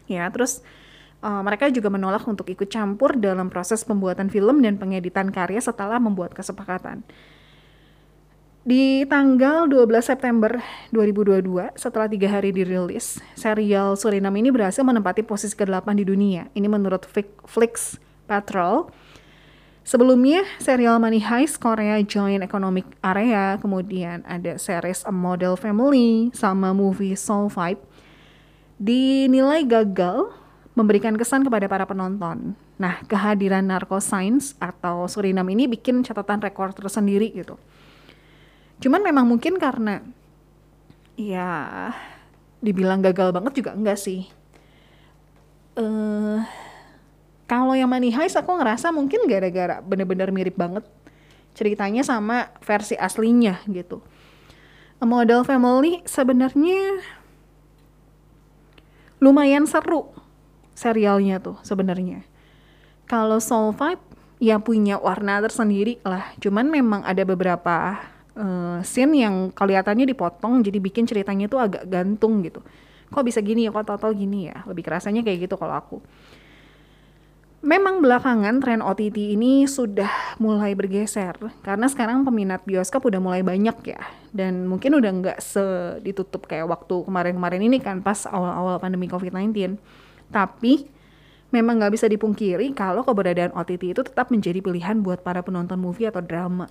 Ya, 0.08 0.32
terus 0.32 0.64
uh, 1.20 1.44
mereka 1.44 1.68
juga 1.68 1.92
menolak 1.92 2.24
untuk 2.32 2.48
ikut 2.48 2.72
campur 2.72 3.20
dalam 3.20 3.52
proses 3.52 3.84
pembuatan 3.84 4.32
film 4.32 4.64
dan 4.64 4.80
pengeditan 4.80 5.36
karya 5.36 5.60
setelah 5.60 6.00
membuat 6.00 6.32
kesepakatan. 6.32 7.04
Di 8.62 9.10
tanggal 9.10 9.66
12 9.66 9.90
September 10.06 10.62
2022, 10.94 11.76
setelah 11.76 12.06
tiga 12.06 12.30
hari 12.30 12.54
dirilis, 12.54 13.18
serial 13.34 13.98
Suriname 13.98 14.38
ini 14.38 14.54
berhasil 14.54 14.86
menempati 14.86 15.26
posisi 15.26 15.58
ke-8 15.58 15.92
di 15.98 16.06
dunia. 16.06 16.46
Ini 16.54 16.70
menurut 16.70 17.04
Flix 17.50 17.98
Patrol. 18.30 18.86
Sebelumnya, 19.82 20.46
serial 20.62 21.02
Money 21.02 21.17
Heist 21.17 21.58
Korea 21.58 21.98
Joint 22.06 22.46
Economic 22.46 22.86
Area, 23.02 23.58
kemudian 23.58 24.22
ada 24.30 24.54
series 24.62 25.02
A 25.10 25.13
Model 25.13 25.58
Family, 25.58 26.30
sama 26.38 26.70
movie 26.70 27.17
Soul 27.17 27.50
Vibe, 27.50 27.82
dinilai 28.78 29.65
gagal 29.65 30.30
memberikan 30.78 31.17
kesan 31.17 31.41
kepada 31.41 31.65
para 31.65 31.89
penonton. 31.89 32.54
Nah, 32.78 33.02
kehadiran 33.10 33.65
Narco 33.65 33.98
Science 33.98 34.54
atau 34.62 35.10
Suriname 35.10 35.54
ini 35.58 35.65
bikin 35.65 36.06
catatan 36.06 36.41
rekor 36.41 36.74
tersendiri 36.78 37.34
gitu. 37.34 37.58
Cuman 38.82 39.02
memang 39.06 39.26
mungkin 39.30 39.62
karena 39.62 40.02
ya 41.13 41.89
dibilang 42.62 43.02
gagal 43.02 43.30
banget 43.34 43.62
juga 43.62 43.72
enggak 43.78 43.98
sih. 43.98 44.30
Eh 45.78 45.82
uh, 45.82 46.41
kalau 47.52 47.76
yang 47.76 47.92
Money 47.92 48.16
Heist 48.16 48.40
aku 48.40 48.56
ngerasa 48.56 48.96
mungkin 48.96 49.28
gara-gara 49.28 49.84
bener-bener 49.84 50.32
mirip 50.32 50.56
banget 50.56 50.88
ceritanya 51.52 52.00
sama 52.00 52.48
versi 52.64 52.96
aslinya 52.96 53.60
gitu. 53.68 54.00
A 55.02 55.04
Model 55.04 55.44
Family 55.44 56.00
sebenarnya 56.08 57.04
lumayan 59.20 59.68
seru 59.68 60.16
serialnya 60.72 61.44
tuh 61.44 61.60
sebenarnya. 61.68 62.24
Kalau 63.04 63.44
Soul 63.44 63.76
Vibe 63.76 64.00
ya 64.40 64.56
punya 64.64 64.96
warna 64.96 65.44
tersendiri 65.44 66.00
lah. 66.08 66.32
Cuman 66.40 66.72
memang 66.72 67.04
ada 67.04 67.28
beberapa 67.28 68.00
uh, 68.40 68.80
scene 68.80 69.28
yang 69.28 69.52
kelihatannya 69.52 70.08
dipotong 70.08 70.64
jadi 70.64 70.80
bikin 70.80 71.04
ceritanya 71.04 71.52
tuh 71.52 71.60
agak 71.60 71.84
gantung 71.84 72.48
gitu. 72.48 72.64
Kok 73.12 73.28
bisa 73.28 73.44
gini 73.44 73.68
ya, 73.68 73.76
kok 73.76 73.92
total 73.92 74.16
gini 74.16 74.48
ya. 74.48 74.64
Lebih 74.64 74.88
kerasanya 74.88 75.20
kayak 75.20 75.52
gitu 75.52 75.60
kalau 75.60 75.76
aku. 75.76 76.00
Memang 77.62 78.02
belakangan 78.02 78.58
tren 78.58 78.82
OTT 78.82 79.38
ini 79.38 79.69
sudah 79.69 80.10
mulai 80.41 80.74
bergeser 80.74 81.38
karena 81.62 81.86
sekarang 81.86 82.26
peminat 82.26 82.65
bioskop 82.65 83.06
udah 83.06 83.21
mulai 83.21 83.45
banyak 83.45 83.78
ya 83.86 84.02
dan 84.34 84.65
mungkin 84.65 84.97
udah 84.97 85.12
nggak 85.21 85.38
seditutup 85.38 86.50
kayak 86.50 86.65
waktu 86.65 87.06
kemarin-kemarin 87.06 87.62
ini 87.62 87.78
kan 87.78 88.02
pas 88.02 88.26
awal-awal 88.26 88.82
pandemi 88.82 89.06
COVID-19 89.06 89.78
tapi 90.34 90.89
memang 91.54 91.78
nggak 91.78 91.93
bisa 91.93 92.10
dipungkiri 92.10 92.74
kalau 92.74 93.06
keberadaan 93.06 93.54
OTT 93.54 93.93
itu 93.93 94.02
tetap 94.02 94.34
menjadi 94.34 94.58
pilihan 94.58 94.97
buat 95.06 95.21
para 95.21 95.45
penonton 95.45 95.78
movie 95.78 96.10
atau 96.10 96.24
drama. 96.24 96.65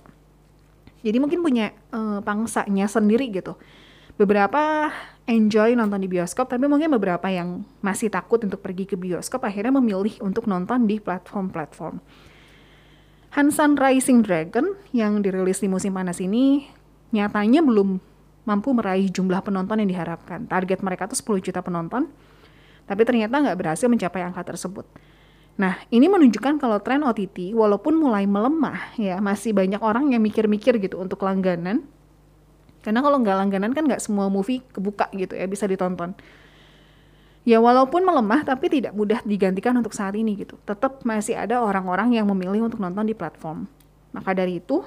Jadi 1.07 1.17
mungkin 1.23 1.39
punya 1.39 1.71
uh, 1.95 2.19
pangsanya 2.19 2.91
sendiri 2.91 3.31
gitu. 3.31 3.55
Beberapa 4.21 4.93
enjoy 5.25 5.73
nonton 5.73 5.97
di 5.97 6.05
bioskop, 6.05 6.45
tapi 6.45 6.69
mungkin 6.69 6.93
beberapa 6.93 7.25
yang 7.25 7.65
masih 7.81 8.13
takut 8.13 8.37
untuk 8.45 8.61
pergi 8.61 8.85
ke 8.85 8.93
bioskop 8.93 9.41
akhirnya 9.41 9.73
memilih 9.73 10.21
untuk 10.21 10.45
nonton 10.45 10.85
di 10.85 11.01
platform-platform. 11.01 11.97
Hansan 13.33 13.81
Rising 13.81 14.21
Dragon 14.21 14.77
yang 14.93 15.25
dirilis 15.25 15.57
di 15.57 15.65
musim 15.65 15.97
panas 15.97 16.21
ini 16.21 16.69
nyatanya 17.09 17.65
belum 17.65 17.97
mampu 18.45 18.69
meraih 18.77 19.09
jumlah 19.09 19.41
penonton 19.41 19.81
yang 19.81 19.89
diharapkan. 19.89 20.45
Target 20.45 20.85
mereka 20.85 21.09
tuh 21.09 21.17
10 21.17 21.41
juta 21.41 21.65
penonton, 21.65 22.05
tapi 22.85 23.01
ternyata 23.01 23.41
nggak 23.41 23.57
berhasil 23.57 23.89
mencapai 23.89 24.21
angka 24.21 24.45
tersebut. 24.53 24.85
Nah, 25.57 25.81
ini 25.89 26.05
menunjukkan 26.05 26.61
kalau 26.61 26.77
tren 26.77 27.01
OTT 27.01 27.57
walaupun 27.57 27.97
mulai 27.97 28.29
melemah 28.29 28.93
ya, 29.01 29.17
masih 29.17 29.57
banyak 29.57 29.81
orang 29.81 30.13
yang 30.13 30.21
mikir-mikir 30.21 30.77
gitu 30.77 31.01
untuk 31.01 31.25
langganan. 31.25 31.89
Karena 32.81 32.99
kalau 33.05 33.21
nggak 33.21 33.37
langganan 33.37 33.71
kan 33.71 33.85
nggak 33.85 34.01
semua 34.01 34.27
movie 34.27 34.65
kebuka 34.73 35.09
gitu 35.13 35.37
ya, 35.37 35.45
bisa 35.45 35.69
ditonton. 35.69 36.17
Ya 37.41 37.57
walaupun 37.57 38.05
melemah 38.05 38.45
tapi 38.45 38.69
tidak 38.69 38.93
mudah 38.93 39.21
digantikan 39.25 39.73
untuk 39.73 39.97
saat 39.97 40.13
ini 40.13 40.37
gitu. 40.37 40.57
Tetap 40.61 41.01
masih 41.01 41.37
ada 41.37 41.61
orang-orang 41.61 42.13
yang 42.13 42.29
memilih 42.29 42.69
untuk 42.69 42.77
nonton 42.77 43.05
di 43.05 43.17
platform. 43.17 43.65
Maka 44.13 44.37
dari 44.37 44.61
itu, 44.61 44.85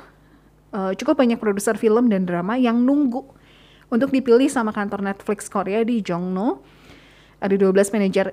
uh, 0.75 0.93
cukup 0.95 1.19
banyak 1.19 1.39
produser 1.39 1.75
film 1.75 2.07
dan 2.11 2.27
drama 2.27 2.55
yang 2.55 2.79
nunggu 2.83 3.27
untuk 3.91 4.11
dipilih 4.11 4.47
sama 4.51 4.75
kantor 4.75 5.03
Netflix 5.03 5.47
Korea 5.47 5.83
di 5.87 6.03
Jongno 6.03 6.63
ada 7.45 7.55
12 7.61 7.93
manajer 7.93 8.33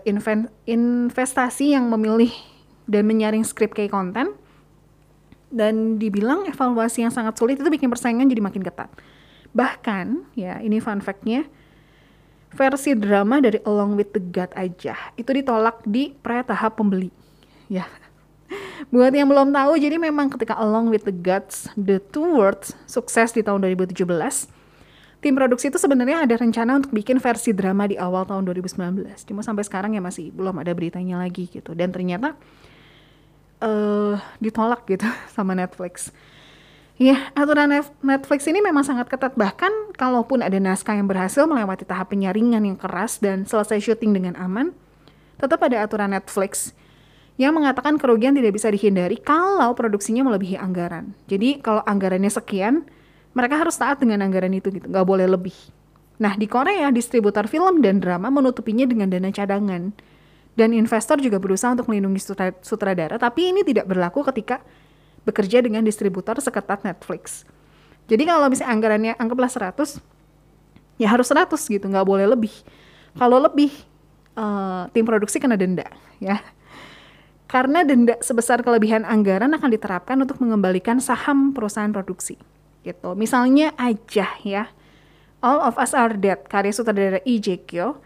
investasi 0.65 1.75
yang 1.75 1.91
memilih 1.91 2.31
dan 2.87 3.03
menyaring 3.03 3.43
skrip 3.43 3.75
kayak 3.75 3.91
konten 3.91 4.31
dan 5.51 5.99
dibilang 5.99 6.47
evaluasi 6.47 7.03
yang 7.03 7.11
sangat 7.11 7.35
sulit 7.35 7.59
itu 7.59 7.67
bikin 7.67 7.91
persaingan 7.91 8.31
jadi 8.31 8.39
makin 8.39 8.63
ketat. 8.63 8.87
Bahkan, 9.51 10.35
ya 10.35 10.63
ini 10.63 10.79
fun 10.79 11.03
fact-nya, 11.03 11.47
versi 12.51 12.91
drama 12.95 13.39
dari 13.39 13.59
Along 13.63 13.95
with 13.95 14.11
the 14.11 14.23
God 14.23 14.51
aja 14.59 14.95
itu 15.15 15.31
ditolak 15.31 15.83
di 15.87 16.11
pre 16.19 16.43
tahap 16.43 16.79
pembeli. 16.79 17.11
Ya. 17.71 17.87
Buat 18.93 19.15
yang 19.15 19.31
belum 19.31 19.55
tahu, 19.55 19.79
jadi 19.79 19.95
memang 19.95 20.27
ketika 20.35 20.59
Along 20.59 20.91
with 20.91 21.07
the 21.07 21.15
Gods, 21.15 21.71
The 21.79 22.03
Two 22.11 22.35
Worlds 22.35 22.75
sukses 22.83 23.31
di 23.31 23.39
tahun 23.39 23.63
2017, 23.63 23.95
tim 25.23 25.33
produksi 25.37 25.71
itu 25.71 25.79
sebenarnya 25.79 26.27
ada 26.27 26.35
rencana 26.35 26.83
untuk 26.83 26.91
bikin 26.91 27.21
versi 27.23 27.55
drama 27.55 27.87
di 27.87 27.95
awal 27.95 28.27
tahun 28.27 28.43
2019. 28.51 29.07
Cuma 29.23 29.39
sampai 29.45 29.63
sekarang 29.63 29.95
ya 29.95 30.03
masih 30.03 30.35
belum 30.35 30.59
ada 30.59 30.75
beritanya 30.75 31.23
lagi 31.23 31.47
gitu. 31.47 31.71
Dan 31.71 31.95
ternyata 31.95 32.35
uh, 33.63 34.19
ditolak 34.43 34.83
gitu 34.89 35.07
sama 35.35 35.55
Netflix. 35.55 36.11
Ya, 37.01 37.33
aturan 37.33 37.73
Netflix 38.05 38.45
ini 38.45 38.61
memang 38.61 38.85
sangat 38.85 39.09
ketat. 39.09 39.33
Bahkan 39.33 39.97
kalaupun 39.97 40.45
ada 40.45 40.61
naskah 40.61 40.93
yang 40.93 41.09
berhasil 41.09 41.49
melewati 41.49 41.81
tahap 41.81 42.13
penyaringan 42.13 42.61
yang 42.61 42.77
keras 42.77 43.17
dan 43.17 43.49
selesai 43.49 43.81
syuting 43.81 44.13
dengan 44.13 44.37
aman, 44.37 44.69
tetap 45.41 45.65
ada 45.65 45.81
aturan 45.81 46.13
Netflix 46.13 46.77
yang 47.41 47.57
mengatakan 47.57 47.97
kerugian 47.97 48.37
tidak 48.37 48.53
bisa 48.53 48.69
dihindari 48.69 49.17
kalau 49.17 49.73
produksinya 49.73 50.29
melebihi 50.29 50.61
anggaran. 50.61 51.17
Jadi 51.25 51.57
kalau 51.57 51.81
anggarannya 51.89 52.29
sekian, 52.29 52.85
mereka 53.33 53.57
harus 53.57 53.81
taat 53.81 53.97
dengan 53.97 54.21
anggaran 54.21 54.53
itu 54.53 54.69
gitu 54.69 54.85
nggak 54.85 55.07
boleh 55.09 55.25
lebih 55.25 55.57
Nah, 56.21 56.37
di 56.37 56.45
Korea, 56.45 56.93
distributor 56.93 57.49
film 57.49 57.81
dan 57.81 57.97
drama 57.97 58.29
menutupinya 58.29 58.85
dengan 58.85 59.09
dana 59.09 59.33
cadangan. 59.33 59.89
Dan 60.53 60.69
investor 60.77 61.17
juga 61.17 61.41
berusaha 61.41 61.73
untuk 61.73 61.89
melindungi 61.89 62.21
sutradara, 62.61 63.17
tapi 63.17 63.49
ini 63.49 63.65
tidak 63.65 63.89
berlaku 63.89 64.21
ketika 64.29 64.61
bekerja 65.27 65.61
dengan 65.61 65.85
distributor 65.85 66.37
seketat 66.41 66.81
Netflix. 66.81 67.45
Jadi 68.09 68.27
kalau 68.27 68.49
misalnya 68.51 68.71
anggarannya 68.73 69.13
anggaplah 69.15 69.47
100, 69.47 70.01
ya 70.99 71.07
harus 71.07 71.27
100 71.29 71.55
gitu, 71.69 71.85
nggak 71.87 72.07
boleh 72.07 72.27
lebih. 72.27 72.51
Kalau 73.15 73.37
lebih, 73.39 73.71
uh, 74.35 74.89
tim 74.91 75.07
produksi 75.07 75.39
kena 75.39 75.55
denda, 75.55 75.87
ya. 76.19 76.41
Karena 77.47 77.83
denda 77.83 78.15
sebesar 78.23 78.63
kelebihan 78.63 79.03
anggaran 79.03 79.51
akan 79.51 79.69
diterapkan 79.75 80.15
untuk 80.19 80.39
mengembalikan 80.39 81.03
saham 81.03 81.51
perusahaan 81.51 81.91
produksi. 81.91 82.39
Gitu. 82.81 83.09
Misalnya 83.19 83.75
aja 83.75 84.27
ya, 84.41 84.71
All 85.43 85.59
of 85.59 85.75
Us 85.75 85.91
Are 85.91 86.15
Dead, 86.15 86.39
karya 86.47 86.71
sutradara 86.71 87.19
Jae 87.25 87.59
Kyo. 87.65 87.99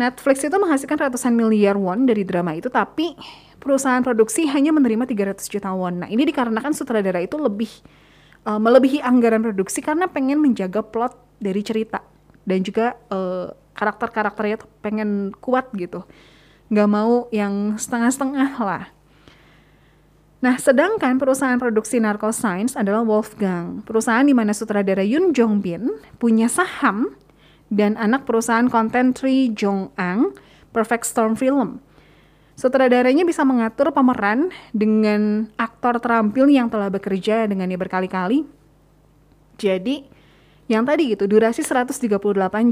Netflix 0.00 0.40
itu 0.40 0.56
menghasilkan 0.56 0.96
ratusan 1.08 1.36
miliar 1.36 1.76
won 1.76 2.08
dari 2.08 2.24
drama 2.24 2.56
itu, 2.56 2.72
tapi 2.72 3.12
perusahaan 3.60 4.00
produksi 4.00 4.48
hanya 4.48 4.72
menerima 4.72 5.04
300 5.04 5.46
juta 5.46 5.70
won. 5.76 6.02
Nah, 6.02 6.08
ini 6.08 6.24
dikarenakan 6.24 6.72
sutradara 6.72 7.20
itu 7.20 7.36
lebih 7.36 7.70
uh, 8.48 8.58
melebihi 8.58 9.04
anggaran 9.04 9.44
produksi 9.44 9.84
karena 9.84 10.08
pengen 10.08 10.40
menjaga 10.40 10.82
plot 10.82 11.14
dari 11.38 11.60
cerita 11.62 12.00
dan 12.42 12.64
juga 12.64 12.98
uh, 13.12 13.54
karakter-karakternya 13.76 14.66
tuh 14.66 14.70
pengen 14.82 15.30
kuat 15.38 15.70
gitu. 15.76 16.02
Nggak 16.72 16.88
mau 16.88 17.28
yang 17.30 17.76
setengah-setengah 17.76 18.52
lah. 18.58 18.84
Nah, 20.42 20.58
sedangkan 20.58 21.22
perusahaan 21.22 21.54
produksi 21.54 22.02
Narco 22.02 22.34
Science 22.34 22.74
adalah 22.74 23.06
Wolfgang, 23.06 23.86
perusahaan 23.86 24.26
di 24.26 24.34
mana 24.34 24.50
sutradara 24.50 25.06
Yoon 25.06 25.30
Jong 25.30 25.62
Bin 25.62 25.86
punya 26.18 26.50
saham 26.50 27.14
dan 27.72 27.96
anak 27.96 28.28
perusahaan 28.28 28.68
konten 28.68 29.16
Tri 29.16 29.48
Jong 29.56 29.96
Ang, 29.96 30.36
Perfect 30.76 31.08
Storm 31.08 31.40
Film. 31.40 31.80
Sutradaranya 32.52 33.24
bisa 33.24 33.48
mengatur 33.48 33.96
pemeran 33.96 34.52
dengan 34.76 35.48
aktor 35.56 35.96
terampil 35.96 36.52
yang 36.52 36.68
telah 36.68 36.92
bekerja 36.92 37.48
dengannya 37.48 37.80
berkali-kali. 37.80 38.44
Jadi, 39.56 40.04
yang 40.68 40.84
tadi 40.84 41.16
gitu, 41.16 41.24
durasi 41.24 41.64
138 41.64 42.12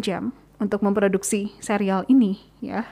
jam 0.05 0.37
untuk 0.61 0.85
memproduksi 0.85 1.49
serial 1.65 2.05
ini 2.13 2.37
ya. 2.61 2.85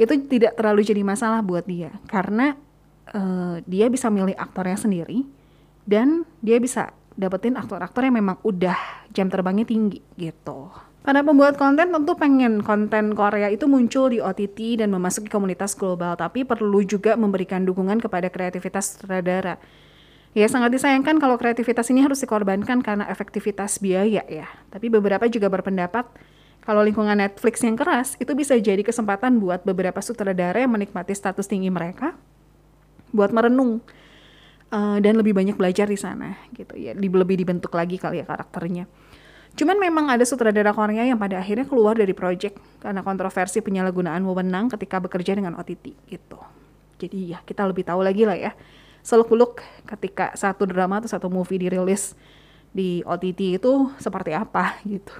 Itu 0.00 0.16
tidak 0.24 0.56
terlalu 0.56 0.88
jadi 0.88 1.04
masalah 1.04 1.44
buat 1.44 1.68
dia 1.68 1.92
karena 2.08 2.56
uh, 3.12 3.60
dia 3.68 3.92
bisa 3.92 4.08
milih 4.08 4.32
aktornya 4.40 4.80
sendiri 4.80 5.28
dan 5.84 6.24
dia 6.40 6.56
bisa 6.56 6.96
dapetin 7.12 7.60
aktor-aktor 7.60 8.08
yang 8.08 8.16
memang 8.16 8.40
udah 8.40 9.04
jam 9.12 9.28
terbangnya 9.28 9.68
tinggi 9.68 10.00
gitu. 10.16 10.72
Para 11.00 11.24
pembuat 11.24 11.56
konten 11.56 11.96
tentu 11.96 12.12
pengen 12.12 12.60
konten 12.60 13.16
Korea 13.16 13.48
itu 13.48 13.64
muncul 13.64 14.12
di 14.12 14.20
OTT 14.20 14.84
dan 14.84 14.92
memasuki 14.92 15.32
komunitas 15.32 15.72
global, 15.72 16.12
tapi 16.12 16.44
perlu 16.44 16.84
juga 16.84 17.16
memberikan 17.16 17.64
dukungan 17.64 18.04
kepada 18.04 18.28
kreativitas 18.28 19.00
sutradara. 19.00 19.56
Ya 20.36 20.46
sangat 20.46 20.76
disayangkan 20.76 21.16
kalau 21.16 21.40
kreativitas 21.40 21.88
ini 21.88 22.04
harus 22.04 22.20
dikorbankan 22.20 22.84
karena 22.84 23.08
efektivitas 23.08 23.80
biaya 23.80 24.22
ya. 24.28 24.46
Tapi 24.68 24.92
beberapa 24.92 25.24
juga 25.26 25.48
berpendapat 25.48 26.04
kalau 26.60 26.84
lingkungan 26.84 27.16
Netflix 27.16 27.64
yang 27.64 27.74
keras 27.74 28.14
itu 28.20 28.36
bisa 28.36 28.54
jadi 28.60 28.84
kesempatan 28.84 29.40
buat 29.40 29.64
beberapa 29.64 29.98
sutradara 30.04 30.60
yang 30.60 30.70
menikmati 30.70 31.16
status 31.16 31.48
tinggi 31.48 31.72
mereka 31.72 32.14
buat 33.10 33.34
merenung 33.34 33.82
uh, 34.70 34.98
dan 35.02 35.18
lebih 35.18 35.34
banyak 35.34 35.58
belajar 35.58 35.90
di 35.90 35.98
sana 35.98 36.38
gitu 36.54 36.78
ya 36.78 36.94
lebih 36.94 37.34
dibentuk 37.34 37.74
lagi 37.74 37.98
kali 37.98 38.22
ya 38.22 38.26
karakternya 38.28 38.86
cuman 39.58 39.76
memang 39.78 40.06
ada 40.10 40.22
sutradara 40.26 40.70
Korea 40.74 41.06
yang 41.06 41.18
pada 41.18 41.38
akhirnya 41.38 41.66
keluar 41.66 41.98
dari 41.98 42.14
project 42.14 42.58
karena 42.82 43.02
kontroversi 43.02 43.62
penyalahgunaan 43.62 44.22
wewenang 44.22 44.70
ketika 44.72 45.02
bekerja 45.02 45.36
dengan 45.36 45.58
OTT 45.58 45.94
gitu. 46.10 46.38
Jadi 47.00 47.32
ya 47.34 47.40
kita 47.42 47.64
lebih 47.64 47.86
tahu 47.86 48.04
lagi 48.04 48.28
lah 48.28 48.36
ya. 48.36 48.52
Seluk 49.00 49.32
beluk 49.32 49.64
ketika 49.88 50.36
satu 50.36 50.68
drama 50.68 51.00
atau 51.00 51.08
satu 51.08 51.32
movie 51.32 51.56
dirilis 51.56 52.12
di 52.70 53.02
OTT 53.02 53.58
itu 53.58 53.90
seperti 53.98 54.30
apa 54.30 54.78
gitu 54.86 55.10